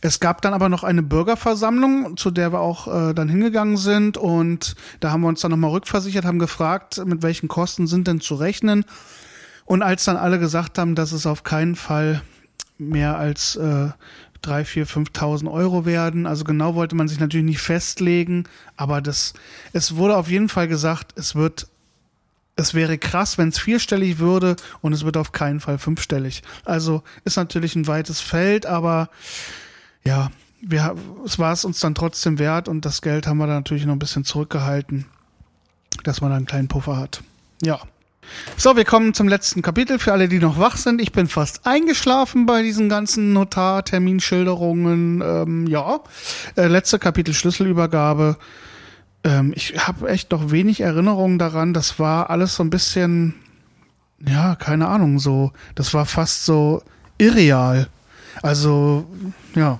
Es 0.01 0.19
gab 0.19 0.41
dann 0.41 0.53
aber 0.53 0.67
noch 0.67 0.83
eine 0.83 1.03
Bürgerversammlung, 1.03 2.17
zu 2.17 2.31
der 2.31 2.51
wir 2.51 2.59
auch 2.59 2.87
äh, 2.87 3.13
dann 3.13 3.29
hingegangen 3.29 3.77
sind 3.77 4.17
und 4.17 4.75
da 4.99 5.11
haben 5.11 5.21
wir 5.21 5.27
uns 5.27 5.41
dann 5.41 5.51
nochmal 5.51 5.71
rückversichert, 5.71 6.25
haben 6.25 6.39
gefragt, 6.39 7.01
mit 7.05 7.21
welchen 7.21 7.47
Kosten 7.47 7.87
sind 7.87 8.07
denn 8.07 8.19
zu 8.19 8.35
rechnen. 8.35 8.83
Und 9.65 9.83
als 9.83 10.03
dann 10.05 10.17
alle 10.17 10.39
gesagt 10.39 10.77
haben, 10.77 10.95
dass 10.95 11.11
es 11.11 11.25
auf 11.25 11.43
keinen 11.43 11.75
Fall 11.75 12.21
mehr 12.77 13.17
als 13.17 13.55
äh, 13.55 13.89
drei, 14.41 14.65
vier, 14.65 14.87
5.000 14.87 15.51
Euro 15.51 15.85
werden. 15.85 16.25
Also 16.25 16.43
genau 16.43 16.75
wollte 16.75 16.95
man 16.95 17.07
sich 17.07 17.19
natürlich 17.19 17.45
nicht 17.45 17.61
festlegen, 17.61 18.45
aber 18.75 19.01
das, 19.01 19.33
es 19.73 19.95
wurde 19.95 20.17
auf 20.17 20.29
jeden 20.29 20.49
Fall 20.49 20.67
gesagt, 20.67 21.13
es 21.15 21.35
wird, 21.35 21.67
es 22.55 22.73
wäre 22.73 22.97
krass, 22.97 23.37
wenn 23.37 23.49
es 23.49 23.59
vierstellig 23.59 24.19
würde 24.19 24.55
und 24.81 24.93
es 24.93 25.05
wird 25.05 25.17
auf 25.17 25.31
keinen 25.31 25.59
Fall 25.59 25.77
fünfstellig. 25.77 26.43
Also 26.65 27.03
ist 27.23 27.37
natürlich 27.37 27.75
ein 27.75 27.87
weites 27.87 28.19
Feld, 28.19 28.65
aber 28.65 29.09
ja, 30.03 30.31
wir, 30.61 30.95
es 31.25 31.39
war 31.39 31.53
es 31.53 31.65
uns 31.65 31.79
dann 31.79 31.95
trotzdem 31.95 32.39
wert 32.39 32.67
und 32.67 32.85
das 32.85 33.01
Geld 33.01 33.27
haben 33.27 33.37
wir 33.37 33.47
dann 33.47 33.57
natürlich 33.57 33.85
noch 33.85 33.93
ein 33.93 33.99
bisschen 33.99 34.25
zurückgehalten, 34.25 35.05
dass 36.03 36.21
man 36.21 36.31
da 36.31 36.37
einen 36.37 36.45
kleinen 36.45 36.67
Puffer 36.67 36.97
hat. 36.97 37.23
Ja. 37.61 37.79
So, 38.57 38.75
wir 38.75 38.85
kommen 38.85 39.13
zum 39.13 39.27
letzten 39.27 39.61
Kapitel. 39.61 39.99
Für 39.99 40.13
alle, 40.13 40.27
die 40.27 40.39
noch 40.39 40.59
wach 40.59 40.77
sind, 40.77 41.01
ich 41.01 41.11
bin 41.11 41.27
fast 41.27 41.65
eingeschlafen 41.65 42.45
bei 42.45 42.61
diesen 42.61 42.89
ganzen 42.89 43.33
Notarterminschilderungen. 43.33 45.21
Ähm, 45.21 45.67
ja, 45.67 46.01
äh, 46.55 46.67
letzte 46.67 46.99
Kapitel 46.99 47.33
Schlüsselübergabe. 47.33 48.37
Ähm, 49.23 49.53
ich 49.55 49.75
habe 49.85 50.09
echt 50.09 50.31
noch 50.31 50.51
wenig 50.51 50.81
Erinnerungen 50.81 51.39
daran. 51.39 51.73
Das 51.73 51.99
war 51.99 52.29
alles 52.29 52.55
so 52.55 52.63
ein 52.63 52.69
bisschen, 52.69 53.35
ja, 54.25 54.55
keine 54.55 54.87
Ahnung, 54.87 55.19
so. 55.19 55.51
Das 55.75 55.93
war 55.93 56.05
fast 56.05 56.45
so 56.45 56.83
irreal. 57.17 57.87
Also, 58.41 59.07
ja. 59.55 59.79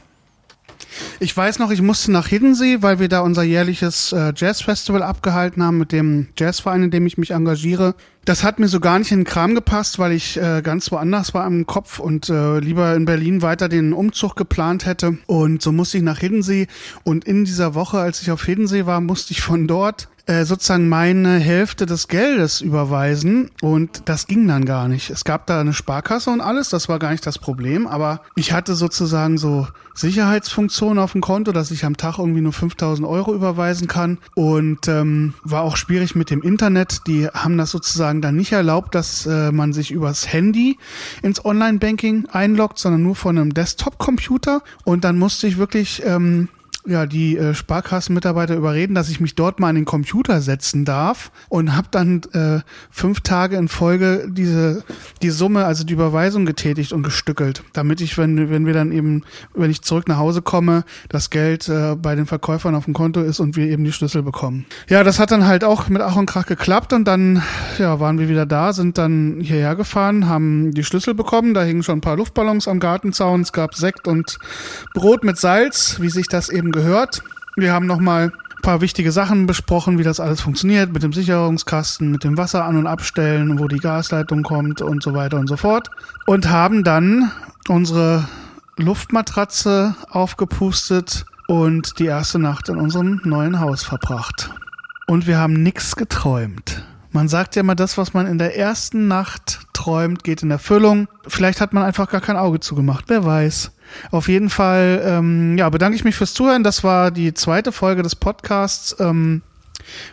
Ich 1.20 1.36
weiß 1.36 1.60
noch, 1.60 1.72
ich 1.72 1.82
musste 1.82 2.12
nach 2.12 2.28
Hiddensee, 2.28 2.82
weil 2.82 3.00
wir 3.00 3.08
da 3.08 3.22
unser 3.22 3.44
jährliches 3.44 4.12
äh, 4.12 4.34
Jazzfestival 4.36 5.04
abgehalten 5.04 5.64
haben 5.64 5.78
mit 5.78 5.92
dem 5.92 6.28
Jazzverein, 6.38 6.84
in 6.84 6.92
dem 6.92 7.06
ich 7.06 7.18
mich 7.18 7.32
engagiere. 7.32 7.96
Das 8.24 8.44
hat 8.44 8.60
mir 8.60 8.68
so 8.68 8.80
gar 8.80 9.00
nicht 9.00 9.12
in 9.12 9.22
den 9.22 9.26
Kram 9.26 9.56
gepasst, 9.56 9.98
weil 9.98 10.12
ich 10.12 10.38
äh, 10.38 10.62
ganz 10.62 10.92
woanders 10.92 11.34
war 11.34 11.48
im 11.48 11.66
Kopf 11.66 11.98
und 11.98 12.30
äh, 12.30 12.60
lieber 12.60 12.96
in 12.96 13.06
Berlin 13.06 13.42
weiter 13.42 13.68
den 13.68 13.94
Umzug 13.94 14.36
geplant 14.36 14.86
hätte. 14.86 15.18
Und 15.26 15.64
so 15.64 15.72
musste 15.72 15.98
ich 15.98 16.04
nach 16.04 16.20
Hiddensee. 16.20 16.68
Und 17.04 17.26
in 17.26 17.46
dieser 17.46 17.74
Woche, 17.74 18.00
als 18.00 18.22
ich 18.22 18.30
auf 18.30 18.46
Hiddensee 18.46 18.86
war, 18.86 19.02
musste 19.02 19.32
ich 19.32 19.42
von 19.42 19.68
dort 19.68 20.08
äh, 20.28 20.46
sozusagen 20.46 20.88
meine 20.88 21.40
Hälfte 21.40 21.86
des 21.86 22.08
Geldes 22.08 22.62
überweisen 22.62 23.50
und 23.62 24.04
das 24.06 24.28
ging 24.28 24.48
dann 24.48 24.66
gar 24.66 24.88
nicht. 24.88 25.10
Es 25.10 25.24
gab 25.24 25.48
da 25.48 25.60
eine 25.60 25.74
Sparkasse 25.74 26.30
und 26.30 26.42
alles, 26.42 26.70
das 26.70 26.90
war 26.90 27.00
gar 27.00 27.12
nicht 27.12 27.26
das 27.26 27.40
Problem, 27.40 27.88
aber 27.88 28.22
ich 28.36 28.54
hatte 28.54 28.76
sozusagen 28.76 29.38
so 29.38 29.68
Sicherheitsfunktionen 29.94 31.00
auf 31.00 31.14
dem 31.14 31.22
Konto, 31.22 31.52
dass 31.52 31.72
ich 31.72 31.86
am 31.86 31.98
Tag 31.98 32.18
irgendwie 32.18 32.42
nur 32.42 32.54
5000 32.54 33.08
Euro 33.08 33.34
überweisen 33.34 33.88
kann 33.88 34.20
und 34.36 34.88
ähm, 34.88 35.34
war 35.44 35.64
auch 35.64 35.76
schwierig 35.76 36.16
mit 36.16 36.30
dem 36.30 36.42
Internet. 36.42 37.02
Die 37.08 37.28
haben 37.28 37.58
das 37.58 37.72
sozusagen 37.72 38.11
dann 38.20 38.36
nicht 38.36 38.52
erlaubt, 38.52 38.96
dass 38.96 39.26
äh, 39.26 39.52
man 39.52 39.72
sich 39.72 39.92
übers 39.92 40.34
Handy 40.34 40.78
ins 41.22 41.46
Online-Banking 41.46 42.28
einloggt, 42.32 42.80
sondern 42.80 43.04
nur 43.04 43.16
von 43.16 43.38
einem 43.38 43.54
Desktop-Computer. 43.54 44.64
Und 44.84 45.06
dann 45.06 45.18
musste 45.18 45.48
ich 45.48 45.58
wirklich 45.58 46.02
ähm, 46.04 46.50
ja 46.86 47.06
die 47.06 47.38
äh, 47.38 47.54
Sparkassenmitarbeiter 47.54 48.56
überreden, 48.56 48.96
dass 48.96 49.10
ich 49.10 49.20
mich 49.20 49.36
dort 49.36 49.60
mal 49.60 49.70
an 49.70 49.76
den 49.76 49.86
Computer 49.86 50.42
setzen 50.42 50.86
darf 50.86 51.32
und 51.50 51.76
habe 51.76 51.88
dann 51.92 52.22
äh, 52.34 52.62
fünf 52.90 53.22
Tage 53.22 53.56
in 53.58 53.68
Folge 53.68 54.28
diese 54.30 54.84
die 55.22 55.30
Summe, 55.30 55.66
also 55.66 55.84
die 55.84 55.94
Überweisung 55.94 56.46
getätigt 56.46 56.94
und 56.94 57.04
gestückelt, 57.04 57.64
damit 57.74 58.02
ich, 58.02 58.18
wenn 58.18 58.50
wenn 58.50 58.66
wir 58.66 58.74
dann 58.74 58.92
eben, 58.92 59.24
wenn 59.54 59.72
ich 59.72 59.82
zurück 59.82 60.08
nach 60.08 60.18
Hause 60.18 60.42
komme, 60.42 60.84
das 61.10 61.30
Geld 61.30 61.70
äh, 61.70 61.96
bei 61.96 62.16
den 62.16 62.26
Verkäufern 62.26 62.76
auf 62.76 62.86
dem 62.86 62.94
Konto 62.94 63.22
ist 63.22 63.40
und 63.40 63.56
wir 63.56 63.68
eben 63.68 63.84
die 63.84 63.92
Schlüssel 63.92 64.24
bekommen. 64.24 64.66
Ja, 64.90 65.04
das 65.04 65.20
hat 65.20 65.32
dann 65.32 65.46
halt 65.46 65.64
auch 65.64 65.88
mit 65.90 66.02
Ach 66.02 66.16
und 66.16 66.26
Krach 66.26 66.46
geklappt 66.46 66.94
und 66.94 67.06
dann 67.06 67.44
ja 67.78 68.00
waren 68.00 68.20
wir 68.20 68.30
wieder 68.30 68.46
da, 68.46 68.74
sind 68.74 68.98
dann 68.98 69.40
hierher 69.42 69.76
gefahren, 69.76 70.28
haben 70.28 70.72
die 70.72 70.84
Schlüssel 70.84 71.14
bekommen, 71.14 71.54
da 71.54 71.64
hingen 71.64 71.84
schon 71.84 72.00
ein 72.00 72.02
paar 72.02 72.18
Luftballons 72.18 72.68
am 72.68 72.80
Gartenzaun, 72.80 73.42
es 73.42 73.54
gab 73.54 73.76
Sekt 73.76 74.08
und 74.08 74.40
Brot 74.94 75.24
mit 75.24 75.38
Salz, 75.38 75.98
wie 76.00 76.10
sich 76.10 76.28
das 76.28 76.50
eben 76.50 76.71
gehört. 76.72 77.24
Wir 77.56 77.74
haben 77.74 77.86
nochmal 77.86 78.32
ein 78.32 78.62
paar 78.62 78.82
wichtige 78.82 79.12
Sachen 79.12 79.48
besprochen, 79.48 79.98
wie 79.98 80.04
das 80.04 80.20
alles 80.20 80.42
funktioniert, 80.42 80.94
mit 80.94 81.04
dem 81.04 81.14
Sicherungskasten, 81.14 82.12
mit 82.12 82.24
dem 82.24 82.38
Wasser 82.38 82.66
an- 82.66 82.78
und 82.78 82.88
abstellen, 82.88 83.60
wo 83.60 83.68
die 83.68 83.80
Gasleitung 83.80 84.44
kommt 84.44 84.82
und 84.82 85.04
so 85.04 85.14
weiter 85.14 85.38
und 85.38 85.48
so 85.48 85.58
fort. 85.58 85.90
Und 86.26 86.50
haben 86.50 86.84
dann 86.84 87.32
unsere 87.68 88.28
Luftmatratze 88.78 89.96
aufgepustet 90.10 91.26
und 91.48 92.00
die 92.00 92.06
erste 92.06 92.40
Nacht 92.40 92.70
in 92.70 92.78
unserem 92.78 93.22
neuen 93.24 93.60
Haus 93.60 93.84
verbracht. 93.84 94.52
Und 95.08 95.28
wir 95.28 95.38
haben 95.38 95.62
nichts 95.62 95.96
geträumt. 95.96 96.84
Man 97.12 97.28
sagt 97.28 97.56
ja 97.56 97.62
immer, 97.62 97.76
das, 97.76 97.98
was 97.98 98.14
man 98.14 98.26
in 98.26 98.38
der 98.38 98.58
ersten 98.58 99.08
Nacht 99.08 99.60
träumt, 99.74 100.24
geht 100.24 100.44
in 100.44 100.52
Erfüllung. 100.52 101.08
Vielleicht 101.28 101.60
hat 101.60 101.74
man 101.74 101.84
einfach 101.84 102.10
gar 102.10 102.22
kein 102.22 102.38
Auge 102.38 102.60
zugemacht, 102.60 103.06
wer 103.08 103.26
weiß. 103.26 103.72
Auf 104.12 104.30
jeden 104.30 104.50
Fall, 104.50 105.02
ähm, 105.06 105.58
ja, 105.58 105.70
bedanke 105.70 105.96
ich 105.96 106.04
mich 106.04 106.16
fürs 106.16 106.34
Zuhören. 106.34 106.64
Das 106.64 106.84
war 106.84 107.12
die 107.12 107.34
zweite 107.34 107.72
Folge 107.72 108.02
des 108.02 108.16
Podcasts. 108.16 108.96
Ähm, 109.00 109.42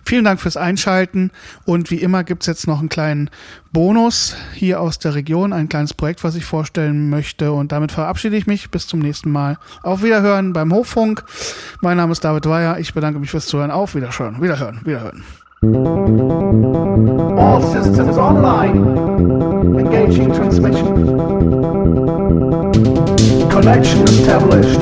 vielen 0.04 0.24
Dank 0.24 0.40
fürs 0.40 0.56
Einschalten 0.56 1.30
und 1.64 1.90
wie 1.90 1.98
immer 1.98 2.24
gibt's 2.24 2.46
jetzt 2.46 2.66
noch 2.66 2.80
einen 2.80 2.88
kleinen 2.88 3.30
Bonus 3.72 4.34
hier 4.54 4.80
aus 4.80 4.98
der 4.98 5.14
Region, 5.14 5.52
ein 5.52 5.68
kleines 5.68 5.94
Projekt, 5.94 6.24
was 6.24 6.34
ich 6.34 6.44
vorstellen 6.44 7.10
möchte 7.10 7.52
und 7.52 7.70
damit 7.70 7.92
verabschiede 7.92 8.36
ich 8.36 8.46
mich. 8.46 8.70
Bis 8.70 8.86
zum 8.86 9.00
nächsten 9.00 9.30
Mal. 9.30 9.58
Auf 9.82 10.02
Wiederhören 10.02 10.52
beim 10.52 10.72
Hoffunk. 10.72 11.22
Mein 11.80 11.96
Name 11.98 12.12
ist 12.12 12.24
David 12.24 12.46
Weyer. 12.46 12.78
Ich 12.78 12.94
bedanke 12.94 13.20
mich 13.20 13.30
fürs 13.30 13.46
Zuhören. 13.46 13.70
Auf 13.70 13.94
Wiederhören. 13.94 14.42
Wiederhören. 14.42 14.80
Wiederhören. 14.84 15.24
All 17.38 17.62
systems 17.62 18.18
online. 18.18 18.78
Engaging 19.78 20.34
transmission. 20.34 21.06
Connection 23.48 24.02
established. 24.02 24.80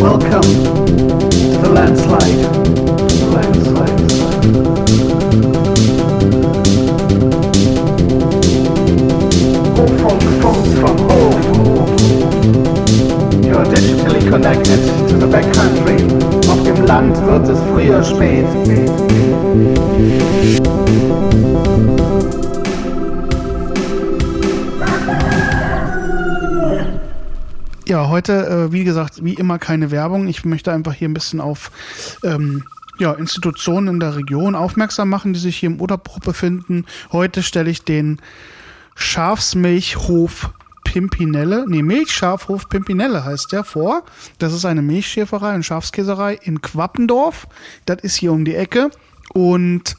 Welcome 0.00 0.42
to 0.42 1.58
the 1.62 1.70
landslide. 1.72 2.75
Land 16.86 17.16
wird 17.26 17.48
es 17.48 17.58
früher 17.62 18.04
spät. 18.04 18.46
Ja, 27.88 28.08
heute, 28.08 28.46
äh, 28.46 28.72
wie 28.72 28.84
gesagt, 28.84 29.24
wie 29.24 29.34
immer 29.34 29.58
keine 29.58 29.90
Werbung. 29.90 30.28
Ich 30.28 30.44
möchte 30.44 30.72
einfach 30.72 30.92
hier 30.92 31.08
ein 31.08 31.14
bisschen 31.14 31.40
auf 31.40 31.72
ähm, 32.22 32.62
ja, 32.98 33.12
Institutionen 33.12 33.88
in 33.88 34.00
der 34.00 34.14
Region 34.14 34.54
aufmerksam 34.54 35.08
machen, 35.08 35.32
die 35.32 35.40
sich 35.40 35.56
hier 35.56 35.70
im 35.70 35.80
Oderbruch 35.80 36.20
befinden. 36.20 36.84
Heute 37.10 37.42
stelle 37.42 37.70
ich 37.70 37.82
den 37.82 38.20
Schafsmilchhof 38.94 40.50
Pimpinelle, 40.96 41.66
nee, 41.68 41.82
Milchschafhof 41.82 42.70
Pimpinelle 42.70 43.22
heißt 43.22 43.52
der 43.52 43.64
vor. 43.64 44.02
Das 44.38 44.54
ist 44.54 44.64
eine 44.64 44.80
Milchschäferei 44.80 45.54
und 45.54 45.62
Schafskäserei 45.62 46.38
in 46.40 46.62
Quappendorf. 46.62 47.48
Das 47.84 47.98
ist 48.00 48.14
hier 48.14 48.32
um 48.32 48.46
die 48.46 48.54
Ecke. 48.54 48.90
Und 49.34 49.98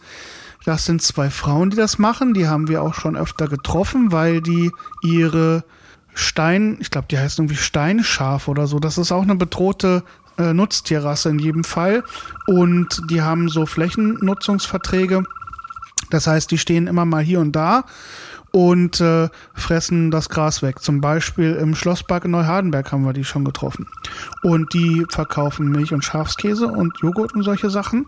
das 0.66 0.86
sind 0.86 1.04
zwei 1.04 1.30
Frauen, 1.30 1.70
die 1.70 1.78
das 1.78 2.00
machen. 2.00 2.34
Die 2.34 2.48
haben 2.48 2.68
wir 2.68 2.82
auch 2.82 2.96
schon 2.96 3.16
öfter 3.16 3.48
getroffen, 3.48 4.12
weil 4.12 4.42
die 4.42 4.72
ihre 5.04 5.64
Stein, 6.16 6.80
ich 6.80 6.90
glaube, 6.90 7.10
die 7.12 7.20
heißt 7.20 7.38
irgendwie 7.38 7.58
Steinschaf 7.58 8.48
oder 8.48 8.66
so. 8.66 8.80
Das 8.80 8.98
ist 8.98 9.12
auch 9.12 9.22
eine 9.22 9.36
bedrohte 9.36 10.02
äh, 10.40 10.52
Nutztierrasse 10.52 11.30
in 11.30 11.38
jedem 11.38 11.64
Fall. 11.64 12.04
Und 12.48 13.04
die 13.12 13.22
haben 13.22 13.50
so 13.50 13.68
Flächennutzungsverträge. 13.68 15.26
Das 16.10 16.26
heißt, 16.26 16.50
die 16.50 16.58
stehen 16.58 16.88
immer 16.88 17.06
mal 17.06 17.22
hier 17.22 17.40
und 17.40 17.52
da 17.52 17.84
und 18.52 19.02
äh, 19.02 19.30
fressen 19.54 20.12
das 20.12 20.30
Gras 20.30 20.62
weg. 20.62 20.82
Zum 20.82 21.02
Beispiel 21.02 21.54
im 21.54 21.76
Schlosspark 21.76 22.26
in 22.26 22.32
Neuhardenberg 22.32 22.92
haben 22.92 23.06
wir 23.06 23.14
die 23.14 23.24
schon 23.24 23.46
getroffen. 23.46 23.88
Und 24.44 24.74
die 24.74 25.06
verkaufen 25.10 25.70
Milch 25.70 25.94
und 25.94 26.04
Schafskäse 26.04 26.68
und 26.68 26.98
Joghurt 27.02 27.34
und 27.34 27.44
solche 27.44 27.70
Sachen. 27.70 28.08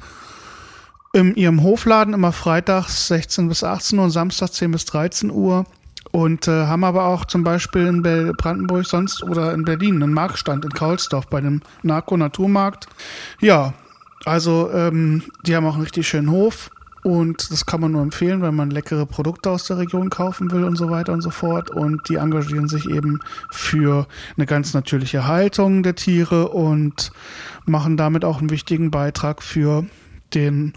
In 1.12 1.36
ihrem 1.36 1.64
Hofladen 1.64 2.14
immer 2.14 2.32
freitags 2.32 3.08
16 3.08 3.50
bis 3.50 3.64
18 3.64 3.98
Uhr 3.98 4.06
und 4.06 4.12
samstags 4.12 4.54
10 4.54 4.72
bis 4.72 4.86
13 4.86 5.32
Uhr. 5.32 5.66
Und 6.12 6.48
äh, 6.48 6.66
haben 6.66 6.84
aber 6.84 7.06
auch 7.06 7.26
zum 7.26 7.44
Beispiel 7.44 7.86
in 7.86 8.02
Brandenburg 8.02 8.86
sonst 8.86 9.22
oder 9.22 9.54
in 9.54 9.64
Berlin 9.64 10.02
einen 10.02 10.14
Marktstand 10.14 10.66
in 10.66 10.72
Kaulsdorf 10.72 11.28
bei 11.28 11.42
dem 11.42 11.62
Narko-Naturmarkt. 11.84 12.88
Ja, 13.42 13.74
also 14.26 14.72
ähm, 14.72 15.24
die 15.44 15.56
haben 15.56 15.66
auch 15.66 15.76
einen 15.76 15.84
richtig 15.84 16.08
schönen 16.08 16.32
Hof 16.32 16.72
und 17.04 17.52
das 17.52 17.66
kann 17.66 17.82
man 17.82 17.92
nur 17.92 18.02
empfehlen, 18.02 18.42
wenn 18.42 18.56
man 18.56 18.72
leckere 18.72 19.06
Produkte 19.06 19.50
aus 19.50 19.66
der 19.66 19.78
Region 19.78 20.10
kaufen 20.10 20.52
will 20.52 20.64
und 20.64 20.76
so 20.76 20.90
weiter 20.90 21.14
und 21.14 21.22
so 21.22 21.30
fort. 21.30 21.72
Und 21.72 22.10
die 22.10 22.16
engagieren 22.16 22.68
sich 22.68 22.90
eben 22.90 23.20
für 23.52 24.08
eine 24.36 24.46
ganz 24.46 24.74
natürliche 24.74 25.28
Haltung 25.28 25.84
der 25.84 25.96
Tiere 25.96 26.50
und 26.50 27.12
machen 27.66 27.98
damit 27.98 28.26
auch 28.26 28.40
einen 28.40 28.50
wichtigen 28.50 28.92
Beitrag 28.92 29.42
für 29.42 29.86
den, 30.34 30.74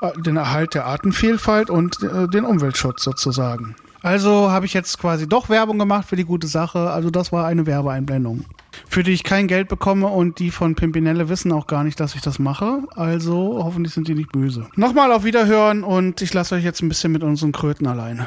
äh, 0.00 0.12
den 0.20 0.36
Erhalt 0.36 0.74
der 0.74 0.86
Artenvielfalt 0.86 1.70
und 1.70 2.02
äh, 2.02 2.28
den 2.28 2.44
Umweltschutz 2.44 3.02
sozusagen. 3.02 3.74
Also 4.02 4.52
habe 4.52 4.66
ich 4.66 4.74
jetzt 4.74 4.98
quasi 4.98 5.28
doch 5.28 5.48
Werbung 5.48 5.80
gemacht 5.80 6.08
für 6.08 6.14
die 6.14 6.24
gute 6.24 6.46
Sache. 6.46 6.90
Also 6.90 7.10
das 7.10 7.32
war 7.32 7.46
eine 7.46 7.66
Werbeeinblendung, 7.66 8.44
für 8.88 9.02
die 9.02 9.12
ich 9.12 9.24
kein 9.24 9.48
Geld 9.48 9.68
bekomme 9.68 10.08
und 10.08 10.38
die 10.38 10.50
von 10.50 10.74
Pimpinelle 10.74 11.28
wissen 11.28 11.52
auch 11.52 11.66
gar 11.66 11.84
nicht, 11.84 12.00
dass 12.00 12.14
ich 12.14 12.20
das 12.20 12.38
mache. 12.38 12.82
Also 12.94 13.60
hoffentlich 13.62 13.94
sind 13.94 14.08
die 14.08 14.14
nicht 14.14 14.32
böse. 14.32 14.66
Nochmal 14.76 15.12
auf 15.12 15.24
Wiederhören 15.24 15.84
und 15.84 16.22
ich 16.22 16.32
lasse 16.34 16.54
euch 16.54 16.64
jetzt 16.64 16.82
ein 16.82 16.88
bisschen 16.88 17.12
mit 17.12 17.22
unseren 17.22 17.52
Kröten 17.52 17.86
alleine. 17.86 18.26